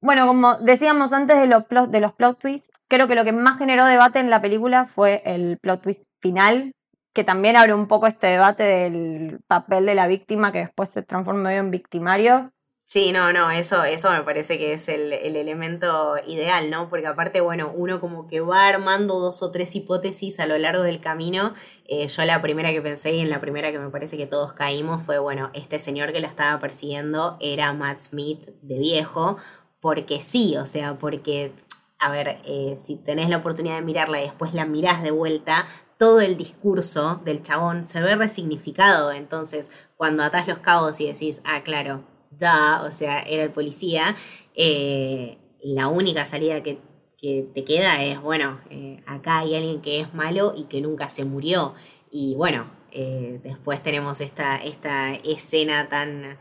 Bueno, 0.00 0.26
como 0.26 0.56
decíamos 0.58 1.12
antes 1.12 1.38
de 1.38 1.46
los, 1.46 1.64
plot, 1.64 1.90
de 1.90 2.00
los 2.00 2.12
plot 2.12 2.38
twists, 2.38 2.70
creo 2.88 3.08
que 3.08 3.14
lo 3.14 3.24
que 3.24 3.32
más 3.32 3.58
generó 3.58 3.84
debate 3.84 4.18
en 4.20 4.30
la 4.30 4.40
película 4.40 4.86
fue 4.86 5.22
el 5.24 5.58
plot 5.58 5.82
twist 5.82 6.04
final, 6.20 6.72
que 7.12 7.24
también 7.24 7.56
abre 7.56 7.74
un 7.74 7.88
poco 7.88 8.06
este 8.06 8.28
debate 8.28 8.62
del 8.62 9.40
papel 9.48 9.86
de 9.86 9.94
la 9.94 10.06
víctima 10.06 10.52
que 10.52 10.60
después 10.60 10.90
se 10.90 11.02
transforma 11.02 11.42
medio 11.42 11.60
en 11.60 11.70
victimario. 11.70 12.52
Sí, 12.82 13.12
no, 13.12 13.34
no, 13.34 13.50
eso, 13.50 13.84
eso 13.84 14.10
me 14.10 14.22
parece 14.22 14.56
que 14.56 14.72
es 14.72 14.88
el, 14.88 15.12
el, 15.12 15.36
elemento 15.36 16.14
ideal, 16.26 16.70
¿no? 16.70 16.88
Porque 16.88 17.06
aparte, 17.06 17.42
bueno, 17.42 17.70
uno 17.74 18.00
como 18.00 18.26
que 18.26 18.40
va 18.40 18.66
armando 18.66 19.18
dos 19.18 19.42
o 19.42 19.50
tres 19.50 19.76
hipótesis 19.76 20.40
a 20.40 20.46
lo 20.46 20.56
largo 20.56 20.82
del 20.84 20.98
camino. 21.00 21.52
Eh, 21.90 22.06
yo 22.06 22.22
la 22.24 22.42
primera 22.42 22.70
que 22.70 22.82
pensé 22.82 23.12
y 23.12 23.20
en 23.20 23.30
la 23.30 23.40
primera 23.40 23.72
que 23.72 23.78
me 23.78 23.88
parece 23.88 24.18
que 24.18 24.26
todos 24.26 24.52
caímos 24.52 25.02
fue, 25.04 25.18
bueno, 25.18 25.48
este 25.54 25.78
señor 25.78 26.12
que 26.12 26.20
la 26.20 26.28
estaba 26.28 26.60
persiguiendo 26.60 27.38
era 27.40 27.72
Matt 27.72 27.98
Smith 27.98 28.50
de 28.60 28.78
viejo, 28.78 29.38
porque 29.80 30.20
sí, 30.20 30.54
o 30.58 30.66
sea, 30.66 30.98
porque, 30.98 31.52
a 31.98 32.10
ver, 32.10 32.42
eh, 32.44 32.76
si 32.76 32.96
tenés 32.96 33.30
la 33.30 33.38
oportunidad 33.38 33.76
de 33.76 33.82
mirarla 33.82 34.20
y 34.20 34.24
después 34.24 34.52
la 34.52 34.66
mirás 34.66 35.02
de 35.02 35.12
vuelta, 35.12 35.66
todo 35.98 36.20
el 36.20 36.36
discurso 36.36 37.22
del 37.24 37.42
chabón 37.42 37.84
se 37.84 38.02
ve 38.02 38.14
resignificado. 38.16 39.10
Entonces, 39.10 39.88
cuando 39.96 40.22
atás 40.22 40.46
los 40.46 40.58
cabos 40.58 41.00
y 41.00 41.06
decís, 41.06 41.40
ah, 41.44 41.62
claro, 41.62 42.04
da, 42.30 42.82
o 42.82 42.92
sea, 42.92 43.20
era 43.20 43.42
el 43.44 43.50
policía, 43.50 44.14
eh, 44.54 45.38
la 45.62 45.88
única 45.88 46.26
salida 46.26 46.62
que, 46.62 46.80
que, 47.18 47.46
te 47.54 47.64
queda 47.64 48.02
es, 48.04 48.20
bueno, 48.20 48.60
eh, 48.70 49.02
acá 49.06 49.40
hay 49.40 49.56
alguien 49.56 49.80
que 49.82 50.00
es 50.00 50.14
malo 50.14 50.54
y 50.56 50.64
que 50.64 50.80
nunca 50.80 51.08
se 51.08 51.24
murió. 51.24 51.74
Y 52.10 52.34
bueno, 52.36 52.66
eh, 52.92 53.40
después 53.42 53.82
tenemos 53.82 54.20
esta, 54.20 54.56
esta 54.56 55.14
escena 55.14 55.88
tan... 55.88 56.38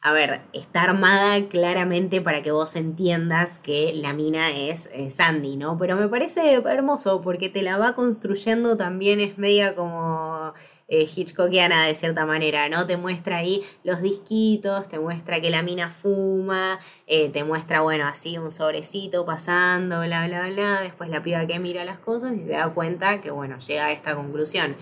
A 0.00 0.12
ver, 0.12 0.42
está 0.52 0.82
armada 0.82 1.48
claramente 1.48 2.20
para 2.20 2.42
que 2.42 2.50
vos 2.50 2.76
entiendas 2.76 3.58
que 3.58 3.94
la 3.94 4.12
mina 4.12 4.50
es 4.50 4.90
Sandy, 5.08 5.56
¿no? 5.56 5.78
Pero 5.78 5.96
me 5.96 6.08
parece 6.08 6.52
hermoso 6.52 7.22
porque 7.22 7.48
te 7.48 7.62
la 7.62 7.78
va 7.78 7.94
construyendo 7.94 8.76
también, 8.76 9.18
es 9.20 9.38
media 9.38 9.74
como 9.74 10.52
eh, 10.94 11.08
Hitchcockiana 11.12 11.86
de 11.86 11.94
cierta 11.94 12.24
manera, 12.24 12.68
¿no? 12.68 12.86
Te 12.86 12.96
muestra 12.96 13.38
ahí 13.38 13.62
los 13.82 14.00
disquitos, 14.00 14.88
te 14.88 15.00
muestra 15.00 15.40
que 15.40 15.50
la 15.50 15.62
mina 15.62 15.90
fuma, 15.90 16.78
eh, 17.08 17.30
te 17.30 17.42
muestra, 17.42 17.80
bueno, 17.80 18.06
así 18.06 18.38
un 18.38 18.52
sobrecito 18.52 19.26
pasando, 19.26 20.02
bla, 20.02 20.26
bla, 20.26 20.48
bla, 20.48 20.80
después 20.82 21.10
la 21.10 21.20
piba 21.20 21.46
que 21.46 21.58
mira 21.58 21.84
las 21.84 21.98
cosas 21.98 22.36
y 22.36 22.44
se 22.44 22.50
da 22.50 22.68
cuenta 22.72 23.20
que, 23.20 23.32
bueno, 23.32 23.58
llega 23.58 23.86
a 23.86 23.92
esta 23.92 24.14
conclusión. 24.14 24.76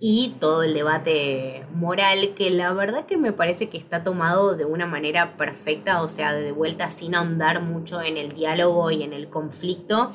Y 0.00 0.34
todo 0.38 0.64
el 0.64 0.74
debate 0.74 1.64
moral 1.72 2.34
que 2.34 2.50
la 2.50 2.72
verdad 2.74 3.06
que 3.06 3.16
me 3.16 3.32
parece 3.32 3.70
que 3.70 3.78
está 3.78 4.04
tomado 4.04 4.56
de 4.56 4.66
una 4.66 4.86
manera 4.86 5.38
perfecta, 5.38 6.02
o 6.02 6.08
sea, 6.08 6.34
de 6.34 6.52
vuelta 6.52 6.90
sin 6.90 7.14
ahondar 7.14 7.62
mucho 7.62 8.02
en 8.02 8.18
el 8.18 8.34
diálogo 8.34 8.90
y 8.90 9.02
en 9.02 9.14
el 9.14 9.30
conflicto 9.30 10.10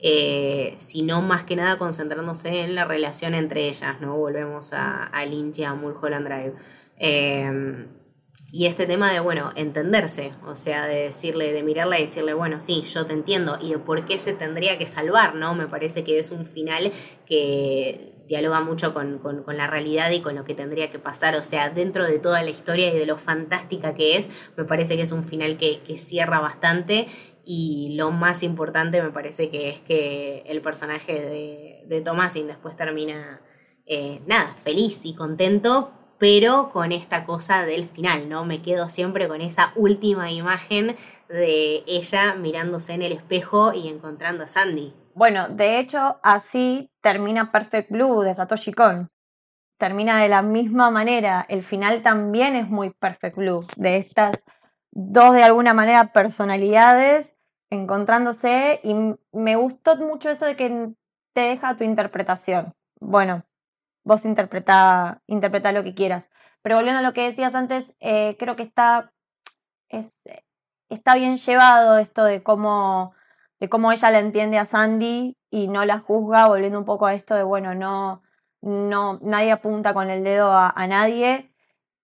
eh, 0.00 0.74
sino 0.78 1.22
más 1.22 1.44
que 1.44 1.56
nada 1.56 1.76
concentrándose 1.78 2.60
en 2.60 2.74
la 2.74 2.84
relación 2.84 3.34
entre 3.34 3.68
ellas, 3.68 4.00
¿no? 4.00 4.16
Volvemos 4.16 4.72
a, 4.72 5.04
a 5.04 5.24
Lynch 5.26 5.58
y 5.58 5.64
a 5.64 5.74
Mulholland 5.74 6.26
Drive. 6.26 6.54
Eh, 6.98 7.86
y 8.50 8.64
este 8.64 8.86
tema 8.86 9.12
de, 9.12 9.20
bueno, 9.20 9.52
entenderse, 9.56 10.32
o 10.46 10.56
sea, 10.56 10.86
de 10.86 11.02
decirle, 11.02 11.52
de 11.52 11.62
mirarla 11.62 11.98
y 11.98 12.02
decirle, 12.02 12.32
bueno, 12.32 12.62
sí, 12.62 12.82
yo 12.82 13.04
te 13.04 13.12
entiendo, 13.12 13.58
y 13.60 13.72
de 13.72 13.78
por 13.78 14.06
qué 14.06 14.18
se 14.18 14.32
tendría 14.32 14.78
que 14.78 14.86
salvar, 14.86 15.34
¿no? 15.34 15.54
Me 15.54 15.66
parece 15.66 16.02
que 16.02 16.18
es 16.18 16.30
un 16.30 16.46
final 16.46 16.90
que 17.26 18.14
dialoga 18.26 18.62
mucho 18.62 18.94
con, 18.94 19.18
con, 19.18 19.42
con, 19.42 19.58
la 19.58 19.66
realidad 19.66 20.10
y 20.12 20.20
con 20.20 20.34
lo 20.34 20.44
que 20.44 20.54
tendría 20.54 20.90
que 20.90 20.98
pasar, 20.98 21.34
o 21.36 21.42
sea, 21.42 21.68
dentro 21.68 22.06
de 22.06 22.18
toda 22.18 22.42
la 22.42 22.48
historia 22.48 22.92
y 22.92 22.98
de 22.98 23.04
lo 23.04 23.18
fantástica 23.18 23.94
que 23.94 24.16
es, 24.16 24.30
me 24.56 24.64
parece 24.64 24.96
que 24.96 25.02
es 25.02 25.12
un 25.12 25.24
final 25.24 25.58
que, 25.58 25.80
que 25.80 25.98
cierra 25.98 26.40
bastante 26.40 27.06
y 27.50 27.94
lo 27.96 28.10
más 28.10 28.42
importante 28.42 29.02
me 29.02 29.10
parece 29.10 29.48
que 29.48 29.70
es 29.70 29.80
que 29.80 30.42
el 30.46 30.60
personaje 30.60 31.14
de, 31.14 31.82
de 31.86 32.02
Thomasin 32.02 32.46
después 32.46 32.76
termina, 32.76 33.40
eh, 33.86 34.20
nada, 34.26 34.54
feliz 34.62 35.00
y 35.06 35.14
contento, 35.14 35.90
pero 36.18 36.68
con 36.68 36.92
esta 36.92 37.24
cosa 37.24 37.64
del 37.64 37.86
final, 37.86 38.28
¿no? 38.28 38.44
Me 38.44 38.60
quedo 38.60 38.90
siempre 38.90 39.28
con 39.28 39.40
esa 39.40 39.72
última 39.76 40.30
imagen 40.30 40.94
de 41.30 41.84
ella 41.86 42.34
mirándose 42.34 42.92
en 42.92 43.00
el 43.00 43.12
espejo 43.12 43.72
y 43.72 43.88
encontrando 43.88 44.44
a 44.44 44.48
Sandy. 44.48 44.92
Bueno, 45.14 45.48
de 45.48 45.78
hecho, 45.78 46.20
así 46.22 46.90
termina 47.00 47.50
Perfect 47.50 47.90
Blue 47.90 48.20
de 48.20 48.34
Satoshi 48.34 48.74
Kon. 48.74 49.08
Termina 49.78 50.20
de 50.20 50.28
la 50.28 50.42
misma 50.42 50.90
manera. 50.90 51.46
El 51.48 51.62
final 51.62 52.02
también 52.02 52.56
es 52.56 52.68
muy 52.68 52.90
Perfect 52.90 53.36
Blue, 53.36 53.60
de 53.76 53.96
estas 53.96 54.44
dos 54.90 55.32
de 55.34 55.44
alguna 55.44 55.72
manera 55.72 56.12
personalidades 56.12 57.32
encontrándose 57.70 58.80
y 58.82 58.94
me 59.32 59.56
gustó 59.56 59.96
mucho 59.96 60.30
eso 60.30 60.46
de 60.46 60.56
que 60.56 60.92
te 61.34 61.40
deja 61.40 61.76
tu 61.76 61.84
interpretación. 61.84 62.74
Bueno, 63.00 63.44
vos 64.04 64.24
interpreta, 64.24 65.22
interpreta 65.26 65.72
lo 65.72 65.84
que 65.84 65.94
quieras. 65.94 66.30
Pero 66.62 66.76
volviendo 66.76 67.00
a 67.00 67.02
lo 67.02 67.14
que 67.14 67.24
decías 67.24 67.54
antes, 67.54 67.94
eh, 68.00 68.36
creo 68.38 68.56
que 68.56 68.62
está, 68.62 69.12
es, 69.88 70.14
está 70.88 71.14
bien 71.14 71.36
llevado 71.36 71.98
esto 71.98 72.24
de 72.24 72.42
cómo, 72.42 73.14
de 73.60 73.68
cómo 73.68 73.92
ella 73.92 74.10
la 74.10 74.18
entiende 74.18 74.58
a 74.58 74.66
Sandy 74.66 75.36
y 75.50 75.68
no 75.68 75.84
la 75.84 76.00
juzga, 76.00 76.48
volviendo 76.48 76.78
un 76.78 76.84
poco 76.84 77.06
a 77.06 77.14
esto 77.14 77.34
de, 77.34 77.42
bueno, 77.42 77.74
no, 77.74 78.22
no 78.62 79.18
nadie 79.22 79.52
apunta 79.52 79.94
con 79.94 80.10
el 80.10 80.24
dedo 80.24 80.50
a, 80.50 80.70
a 80.70 80.86
nadie. 80.86 81.47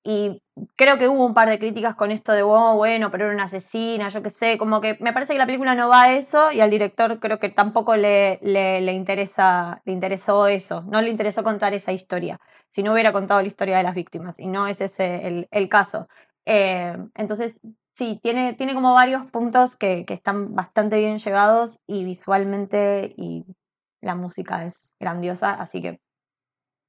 Y 0.07 0.43
creo 0.77 0.99
que 0.99 1.09
hubo 1.09 1.25
un 1.25 1.33
par 1.33 1.49
de 1.49 1.59
críticas 1.59 1.95
con 1.95 2.11
esto 2.11 2.33
de, 2.33 2.43
oh, 2.43 2.77
bueno, 2.77 3.11
pero 3.11 3.25
era 3.25 3.35
una 3.35 3.45
asesina, 3.45 4.11
yo 4.11 4.23
qué 4.23 4.29
sé, 4.29 4.59
como 4.59 4.83
que 4.83 4.99
me 5.01 5.15
parece 5.15 5.33
que 5.33 5.39
la 5.39 5.47
película 5.47 5.75
no 5.75 5.89
va 5.89 6.03
a 6.05 6.17
eso 6.17 6.53
y 6.53 6.61
al 6.61 6.71
director 6.71 7.19
creo 7.21 7.39
que 7.41 7.49
tampoco 7.49 7.97
le, 7.97 8.39
le, 8.43 8.83
le, 8.83 8.93
interesa, 8.93 9.81
le 9.87 9.93
interesó 9.95 10.47
eso, 10.47 10.83
no 10.83 11.01
le 11.01 11.09
interesó 11.09 11.43
contar 11.43 11.73
esa 11.73 11.93
historia, 11.93 12.39
si 12.69 12.83
no 12.83 12.93
hubiera 12.93 13.13
contado 13.15 13.41
la 13.41 13.49
historia 13.49 13.79
de 13.79 13.83
las 13.83 13.95
víctimas, 13.95 14.39
y 14.39 14.47
no 14.47 14.67
es 14.67 14.83
ese 14.83 15.27
el, 15.27 15.49
el 15.51 15.69
caso. 15.71 16.07
Eh, 16.45 16.95
entonces, 17.15 17.59
sí, 17.93 18.21
tiene, 18.23 18.53
tiene 18.55 18.75
como 18.75 18.93
varios 18.93 19.25
puntos 19.31 19.75
que, 19.77 20.05
que 20.05 20.13
están 20.15 20.55
bastante 20.55 20.97
bien 20.99 21.19
llevados 21.19 21.79
y 21.87 22.05
visualmente 22.05 23.15
y 23.17 23.45
la 24.03 24.15
música 24.15 24.67
es 24.67 24.95
grandiosa, 25.01 25.55
así 25.55 25.81
que 25.81 26.01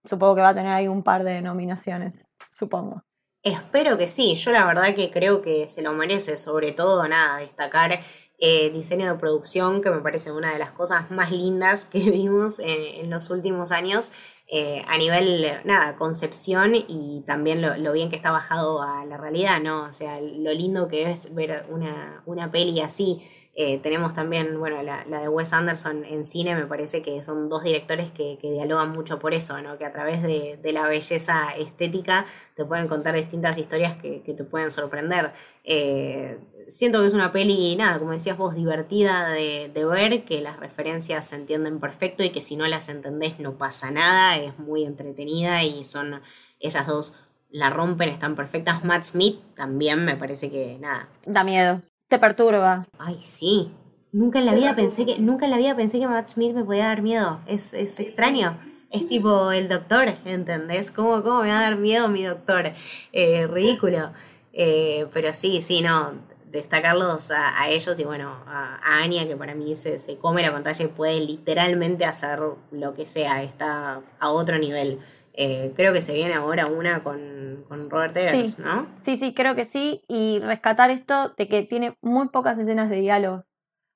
supongo 0.06 0.36
que 0.36 0.42
va 0.42 0.50
a 0.50 0.56
tener 0.56 0.72
ahí 0.72 0.88
un 0.88 1.04
par 1.04 1.24
de 1.24 1.42
nominaciones, 1.42 2.36
supongo. 2.54 3.04
Espero 3.44 3.98
que 3.98 4.08
sí, 4.08 4.34
yo 4.36 4.52
la 4.52 4.66
verdad 4.66 4.96
que 4.96 5.12
creo 5.12 5.42
que 5.42 5.68
se 5.68 5.84
lo 5.84 5.94
merece, 5.94 6.36
sobre 6.36 6.72
todo 6.72 7.08
nada, 7.08 7.38
destacar 7.38 8.00
eh, 8.38 8.70
diseño 8.72 9.12
de 9.12 9.20
producción, 9.20 9.82
que 9.82 9.92
me 9.92 10.02
parece 10.02 10.32
una 10.32 10.52
de 10.52 10.60
las 10.60 10.72
cosas 10.72 11.10
más 11.12 11.32
lindas 11.32 11.86
que 11.86 12.00
vimos 12.12 12.60
en, 12.60 13.10
los 13.10 13.30
últimos 13.30 13.72
años, 13.72 14.12
eh, 14.48 14.84
a 14.88 14.98
nivel, 14.98 15.44
nada, 15.64 15.96
concepción 15.96 16.74
y 16.76 17.24
también 17.26 17.62
lo, 17.62 17.92
bien 17.94 18.10
que 18.10 18.16
está 18.16 18.32
bajado 18.32 18.82
a 18.82 19.04
la 19.06 19.18
realidad, 19.18 19.60
¿no? 19.62 19.86
O 19.86 19.92
sea, 19.92 20.22
lo 20.22 20.54
lindo 20.54 20.88
que 20.88 21.10
es 21.10 21.34
ver 21.34 21.66
una, 21.70 22.22
una 22.26 22.52
peli 22.52 22.80
así. 22.82 23.24
Eh, 23.58 23.80
tenemos 23.80 24.14
también, 24.14 24.60
bueno, 24.60 24.84
la, 24.84 25.06
de 25.06 25.30
Wes 25.30 25.54
Anderson 25.54 26.04
en 26.04 26.26
cine, 26.26 26.56
me 26.56 26.68
parece 26.68 27.02
que 27.02 27.24
son 27.24 27.48
dos 27.48 27.64
directores 27.64 28.12
que, 28.12 28.38
dialogan 28.42 28.92
mucho 28.92 29.18
por 29.18 29.34
eso, 29.34 29.62
¿no? 29.62 29.78
Que 29.78 29.86
a 29.86 29.94
través 29.94 30.22
de, 30.22 30.60
la 30.74 30.90
belleza 30.90 31.52
estética 31.58 32.26
te 32.56 32.66
pueden 32.66 32.90
contar 32.90 33.16
distintas 33.16 33.58
historias 33.58 33.96
que, 33.96 34.20
te 34.20 34.44
pueden 34.44 34.70
sorprender. 34.70 35.32
Eh, 35.64 36.38
siento 36.68 37.00
que 37.00 37.08
es 37.08 37.14
una 37.14 37.32
peli, 37.32 37.78
nada, 37.78 37.98
como 38.00 38.12
decías 38.12 38.38
vos, 38.38 38.56
divertida 38.56 39.30
de, 39.30 39.72
ver, 39.74 40.26
que 40.26 40.42
las 40.42 40.60
referencias 40.60 41.26
se 41.28 41.36
entienden 41.36 41.80
perfecto 41.80 42.24
y 42.24 42.32
que 42.32 42.42
si 42.42 42.58
no 42.58 42.68
las 42.68 42.90
entendés 42.90 43.40
no 43.40 43.58
pasa 43.58 43.90
nada, 43.90 44.35
es 44.38 44.60
muy 44.60 44.84
entretenida 44.84 45.64
y 45.64 45.84
son 45.84 46.22
ellas 46.60 46.88
dos 46.88 47.20
la 47.50 47.70
rompen, 47.70 48.10
están 48.10 48.36
perfectas. 48.36 48.84
Matt 48.84 49.04
Smith 49.04 49.40
también 49.56 50.04
me 50.04 50.18
parece 50.18 50.52
que 50.52 50.78
nada. 50.80 51.08
Da 51.26 51.44
miedo 51.44 51.82
te 52.08 52.20
perturba. 52.20 52.88
Ay, 52.98 53.18
sí. 53.22 53.72
Nunca 54.12 54.40
en 54.40 54.46
la 54.46 54.54
vida 54.54 54.76
pensé 54.76 55.06
que, 55.06 55.20
nunca 55.20 55.46
en 55.46 55.52
la 55.52 55.58
vida 55.58 55.76
pensé 55.76 56.00
que 56.00 56.08
Matt 56.08 56.30
Smith 56.30 56.54
me 56.54 56.64
podía 56.64 56.86
dar 56.86 57.02
miedo. 57.02 57.42
Es, 57.48 57.74
extraño. 57.74 58.58
Es 58.90 59.08
tipo 59.08 59.52
el 59.52 59.68
doctor, 59.68 60.14
¿entendés? 60.24 60.92
¿Cómo, 60.92 61.22
cómo 61.22 61.42
me 61.42 61.50
va 61.50 61.60
a 61.60 61.62
dar 61.64 61.78
miedo 61.78 62.08
mi 62.08 62.24
doctor? 62.24 62.72
Eh, 63.12 63.48
ridículo. 63.48 64.14
Eh, 64.54 65.08
pero 65.12 65.34
sí, 65.34 65.62
sí, 65.62 65.82
no. 65.82 66.14
Destacarlos 66.56 67.32
a, 67.32 67.68
ellos 67.70 68.00
y 68.00 68.06
bueno, 68.06 68.30
a, 68.48 68.80
a, 68.84 69.04
Anya, 69.04 69.28
que 69.28 69.36
para 69.36 69.56
mí 69.56 69.76
se, 69.76 70.00
se 70.00 70.18
come 70.18 70.42
la 70.42 70.54
pantalla 70.54 70.86
y 70.86 70.88
puede 70.88 71.20
literalmente 71.20 72.06
hacer 72.06 72.40
lo 72.72 72.94
que 72.94 73.06
sea. 73.06 73.44
Está 73.44 74.02
a 74.20 74.30
otro 74.32 74.58
nivel. 74.58 75.00
Eh, 75.38 75.74
creo 75.76 75.92
que 75.92 76.00
se 76.00 76.14
viene 76.14 76.34
ahora 76.34 76.68
una 76.68 77.02
con, 77.02 77.66
Robert 77.90 78.16
Eggers, 78.16 78.58
¿no? 78.60 78.88
Sí, 79.02 79.18
sí, 79.18 79.34
creo 79.34 79.54
que 79.56 79.66
sí. 79.66 80.02
Y 80.08 80.40
rescatar 80.40 80.92
esto 80.92 81.34
de 81.38 81.50
que 81.50 81.64
tiene 81.64 81.98
muy 82.02 82.30
pocas 82.30 82.58
escenas 82.58 82.90
de 82.90 83.02
diálogo. 83.02 83.44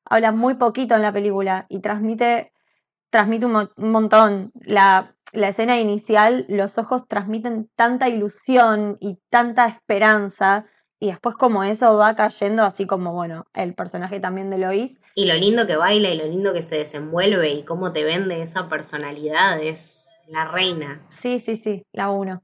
Habla 0.06 0.32
muy 0.32 0.56
poquito 0.56 0.96
en 0.96 1.02
la 1.02 1.14
película 1.14 1.66
y 1.70 1.80
transmite, 1.80 2.52
transmite 3.10 3.46
un, 3.46 3.70
montón. 3.78 4.52
La, 4.56 5.16
la, 5.32 5.48
escena 5.48 5.80
inicial, 5.80 6.46
los 6.50 6.78
ojos 6.78 7.08
transmiten 7.08 7.70
tanta 7.76 8.10
ilusión 8.10 8.98
y 9.00 9.20
tanta 9.30 9.68
esperanza. 9.68 10.66
Y 11.00 11.08
después 11.08 11.36
como 11.36 11.64
eso 11.64 11.96
va 11.96 12.16
cayendo, 12.16 12.64
así 12.64 12.86
como, 12.86 13.14
bueno, 13.14 13.46
el 13.54 13.74
personaje 13.74 14.20
también 14.20 14.50
de 14.50 14.58
Lois. 14.58 14.98
Y 15.16 15.26
lo 15.26 15.36
lindo 15.36 15.66
que 15.66 15.78
baila 15.78 16.10
y 16.10 16.18
lo 16.18 16.26
lindo 16.26 16.54
que 16.54 16.62
se 16.62 16.78
desenvuelve 16.78 17.52
y 17.52 17.64
cómo 17.64 17.94
te 17.94 18.04
vende 18.04 18.42
esa 18.42 18.68
personalidad 18.68 19.62
es 19.62 20.10
la 20.28 20.46
reina. 20.46 21.06
Sí, 21.10 21.40
sí, 21.40 21.56
sí, 21.56 21.86
la 21.94 22.10
uno. 22.10 22.44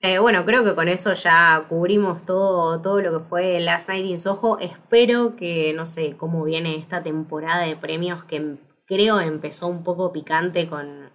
Eh, 0.00 0.18
bueno, 0.18 0.44
creo 0.44 0.62
que 0.62 0.74
con 0.74 0.88
eso 0.88 1.14
ya 1.14 1.64
cubrimos 1.68 2.24
todo, 2.24 2.80
todo 2.82 3.00
lo 3.00 3.18
que 3.18 3.24
fue 3.24 3.60
Last 3.60 3.88
Night 3.88 4.04
in 4.04 4.20
Soho. 4.20 4.58
Espero 4.58 5.36
que, 5.36 5.72
no 5.74 5.86
sé, 5.86 6.16
cómo 6.16 6.44
viene 6.44 6.76
esta 6.76 7.02
temporada 7.02 7.62
de 7.62 7.76
premios 7.76 8.24
que 8.24 8.56
creo 8.84 9.20
empezó 9.20 9.68
un 9.68 9.84
poco 9.84 10.12
picante 10.12 10.68
con, 10.68 11.10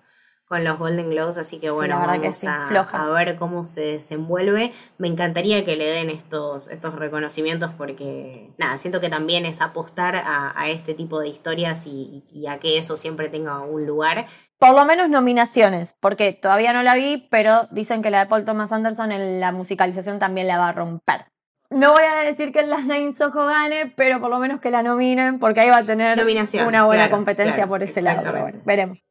con 0.52 0.66
los 0.66 0.78
Golden 0.78 1.10
Globes, 1.10 1.38
así 1.38 1.62
que 1.62 1.70
bueno, 1.70 1.98
vamos 1.98 2.44
a, 2.44 3.06
ver 3.06 3.38
cómo 3.38 3.64
se 3.64 3.94
desenvuelve. 3.94 4.74
Me 4.98 5.08
encantaría 5.08 5.64
que 5.64 5.78
le 5.78 5.86
den 5.86 6.10
estos, 6.10 6.68
estos 6.68 6.94
reconocimientos 6.96 7.72
porque, 7.78 8.50
nada, 8.58 8.78
siento 8.78 9.00
que 9.00 9.08
también 9.08 9.46
es 9.46 9.62
apostar 9.62 10.14
a, 10.18 10.70
este 10.70 10.94
tipo 10.94 11.22
de 11.22 11.30
historias 11.30 11.88
y, 11.88 12.26
y, 12.34 12.48
a 12.48 12.60
que 12.60 12.78
eso 12.78 12.98
siempre 12.98 13.30
tenga 13.30 13.60
un 13.62 13.86
lugar. 13.86 14.26
Por 14.58 14.76
lo 14.76 14.84
menos 14.84 15.10
nominaciones, 15.10 15.96
porque 16.02 16.34
todavía 16.34 16.74
no 16.74 16.84
la 16.84 16.96
vi, 16.96 17.30
pero 17.32 17.70
dicen 17.72 18.02
que 18.02 18.10
la 18.10 18.20
de 18.20 18.26
Paul 18.26 18.44
Thomas 18.44 18.74
Anderson 18.74 19.14
en 19.14 19.40
la 19.40 19.54
musicalización 19.54 20.20
también 20.20 20.48
la 20.48 20.58
va 20.58 20.68
a 20.68 20.74
romper. 20.74 21.28
No 21.70 21.94
voy 21.94 22.04
a 22.04 22.24
decir 22.26 22.52
que 22.52 22.60
el 22.60 22.70
Last 22.70 22.90
Nine 22.90 23.14
Soho 23.14 23.46
gane, 23.46 23.94
pero 23.96 24.20
por 24.20 24.30
lo 24.30 24.38
menos 24.40 24.60
que 24.60 24.70
la 24.70 24.84
nominen, 24.84 25.40
porque 25.40 25.62
ahí 25.62 25.70
va 25.70 25.78
a 25.78 25.84
tener 25.84 26.22
una 26.68 26.84
buena 26.84 27.10
competencia 27.10 27.68
por 27.68 27.84
ese 27.84 28.02
lado. 28.02 28.34
veremos. 28.66 29.02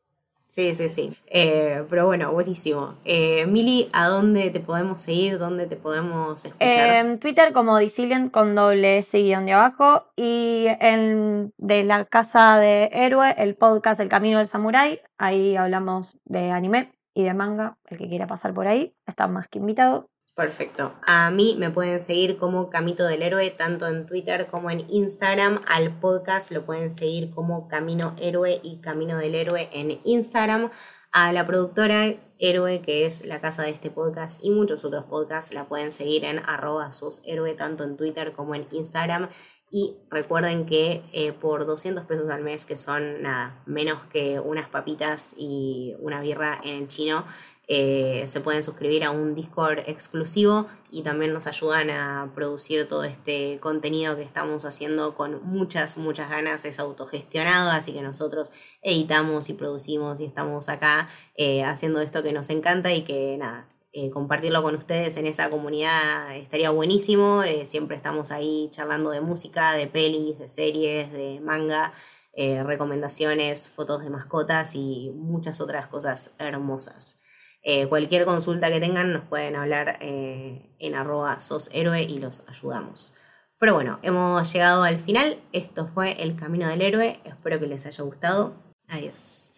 Sí, 0.50 0.74
sí, 0.74 0.88
sí. 0.88 1.16
Eh, 1.28 1.84
pero 1.88 2.06
bueno, 2.06 2.32
buenísimo. 2.32 2.96
Eh, 3.04 3.46
Mili, 3.46 3.88
¿a 3.92 4.08
dónde 4.08 4.50
te 4.50 4.58
podemos 4.58 5.00
seguir? 5.00 5.38
¿Dónde 5.38 5.68
te 5.68 5.76
podemos 5.76 6.44
escuchar? 6.44 7.06
En 7.06 7.20
Twitter 7.20 7.52
como 7.52 7.78
Dicilian 7.78 8.30
con 8.30 8.56
doble 8.56 8.98
S 8.98 9.16
de 9.16 9.52
abajo. 9.52 10.06
Y 10.16 10.66
en 10.80 11.52
de 11.56 11.84
la 11.84 12.04
casa 12.04 12.58
de 12.58 12.90
héroe, 12.92 13.32
el 13.38 13.54
podcast 13.54 14.00
El 14.00 14.08
Camino 14.08 14.38
del 14.38 14.48
Samurái. 14.48 15.00
Ahí 15.18 15.54
hablamos 15.54 16.18
de 16.24 16.50
anime 16.50 16.92
y 17.14 17.22
de 17.22 17.32
manga. 17.32 17.78
El 17.88 17.98
que 17.98 18.08
quiera 18.08 18.26
pasar 18.26 18.52
por 18.52 18.66
ahí 18.66 18.92
está 19.06 19.28
más 19.28 19.46
que 19.46 19.60
invitado. 19.60 20.10
Perfecto. 20.34 20.94
A 21.02 21.30
mí 21.30 21.56
me 21.58 21.70
pueden 21.70 22.00
seguir 22.00 22.36
como 22.38 22.70
Camito 22.70 23.06
del 23.06 23.22
Héroe, 23.22 23.50
tanto 23.50 23.86
en 23.88 24.06
Twitter 24.06 24.46
como 24.46 24.70
en 24.70 24.84
Instagram. 24.88 25.62
Al 25.66 25.98
podcast 26.00 26.50
lo 26.52 26.64
pueden 26.64 26.90
seguir 26.90 27.30
como 27.30 27.68
Camino 27.68 28.14
Héroe 28.18 28.60
y 28.62 28.80
Camino 28.80 29.18
del 29.18 29.34
Héroe 29.34 29.68
en 29.72 30.00
Instagram. 30.04 30.70
A 31.12 31.32
la 31.32 31.44
productora 31.44 32.14
Héroe, 32.38 32.80
que 32.80 33.04
es 33.04 33.26
la 33.26 33.40
casa 33.40 33.64
de 33.64 33.70
este 33.70 33.90
podcast 33.90 34.42
y 34.42 34.50
muchos 34.50 34.84
otros 34.84 35.04
podcasts, 35.04 35.52
la 35.52 35.66
pueden 35.68 35.92
seguir 35.92 36.24
en 36.24 36.38
arroba 36.38 36.88
héroe, 37.26 37.54
tanto 37.54 37.84
en 37.84 37.96
Twitter 37.96 38.32
como 38.32 38.54
en 38.54 38.66
Instagram. 38.70 39.28
Y 39.70 39.98
recuerden 40.10 40.66
que 40.66 41.02
eh, 41.12 41.32
por 41.32 41.66
200 41.66 42.04
pesos 42.04 42.28
al 42.28 42.42
mes, 42.42 42.64
que 42.64 42.76
son 42.76 43.22
nada, 43.22 43.62
menos 43.66 44.02
que 44.06 44.40
unas 44.40 44.68
papitas 44.68 45.34
y 45.36 45.94
una 46.00 46.20
birra 46.20 46.58
en 46.64 46.78
el 46.78 46.88
chino, 46.88 47.24
eh, 47.72 48.24
se 48.26 48.40
pueden 48.40 48.64
suscribir 48.64 49.04
a 49.04 49.12
un 49.12 49.36
Discord 49.36 49.78
exclusivo 49.86 50.66
y 50.90 51.02
también 51.02 51.32
nos 51.32 51.46
ayudan 51.46 51.88
a 51.90 52.32
producir 52.34 52.88
todo 52.88 53.04
este 53.04 53.60
contenido 53.60 54.16
que 54.16 54.24
estamos 54.24 54.64
haciendo 54.64 55.14
con 55.14 55.40
muchas, 55.44 55.96
muchas 55.96 56.28
ganas. 56.28 56.64
Es 56.64 56.80
autogestionado, 56.80 57.70
así 57.70 57.92
que 57.92 58.02
nosotros 58.02 58.50
editamos 58.82 59.50
y 59.50 59.54
producimos 59.54 60.18
y 60.18 60.24
estamos 60.24 60.68
acá 60.68 61.08
eh, 61.36 61.62
haciendo 61.62 62.00
esto 62.00 62.24
que 62.24 62.32
nos 62.32 62.50
encanta 62.50 62.92
y 62.92 63.02
que 63.02 63.36
nada. 63.38 63.68
Eh, 63.92 64.10
compartirlo 64.10 64.64
con 64.64 64.74
ustedes 64.74 65.16
en 65.16 65.26
esa 65.26 65.48
comunidad 65.48 66.36
estaría 66.36 66.70
buenísimo. 66.70 67.42
siempre 67.64 67.96
estamos 67.96 68.32
ahí 68.32 68.66
charlando 68.72 69.10
de 69.10 69.20
música, 69.20 69.74
de 69.74 69.86
pelis, 69.86 70.40
de 70.40 70.48
series, 70.48 71.12
de 71.12 71.40
manga, 71.40 71.92
recomendaciones, 72.36 73.70
fotos 73.70 74.02
de 74.02 74.10
mascotas 74.10 74.74
y 74.74 75.12
muchas 75.14 75.60
otras 75.60 75.86
cosas 75.86 76.34
hermosas. 76.38 77.20
Eh, 77.62 77.86
cualquier 77.86 78.24
consulta 78.24 78.70
que 78.70 78.80
tengan 78.80 79.12
nos 79.12 79.24
pueden 79.24 79.54
hablar 79.56 79.98
eh, 80.00 80.74
en 80.78 80.94
arroba 80.94 81.38
sos 81.40 81.70
y 81.74 82.18
los 82.18 82.48
ayudamos. 82.48 83.14
Pero 83.58 83.74
bueno, 83.74 83.98
hemos 84.02 84.50
llegado 84.52 84.82
al 84.82 84.98
final. 84.98 85.38
Esto 85.52 85.86
fue 85.86 86.22
El 86.22 86.34
Camino 86.36 86.68
del 86.68 86.80
Héroe. 86.80 87.20
Espero 87.24 87.60
que 87.60 87.66
les 87.66 87.84
haya 87.84 88.04
gustado. 88.04 88.54
Adiós. 88.88 89.49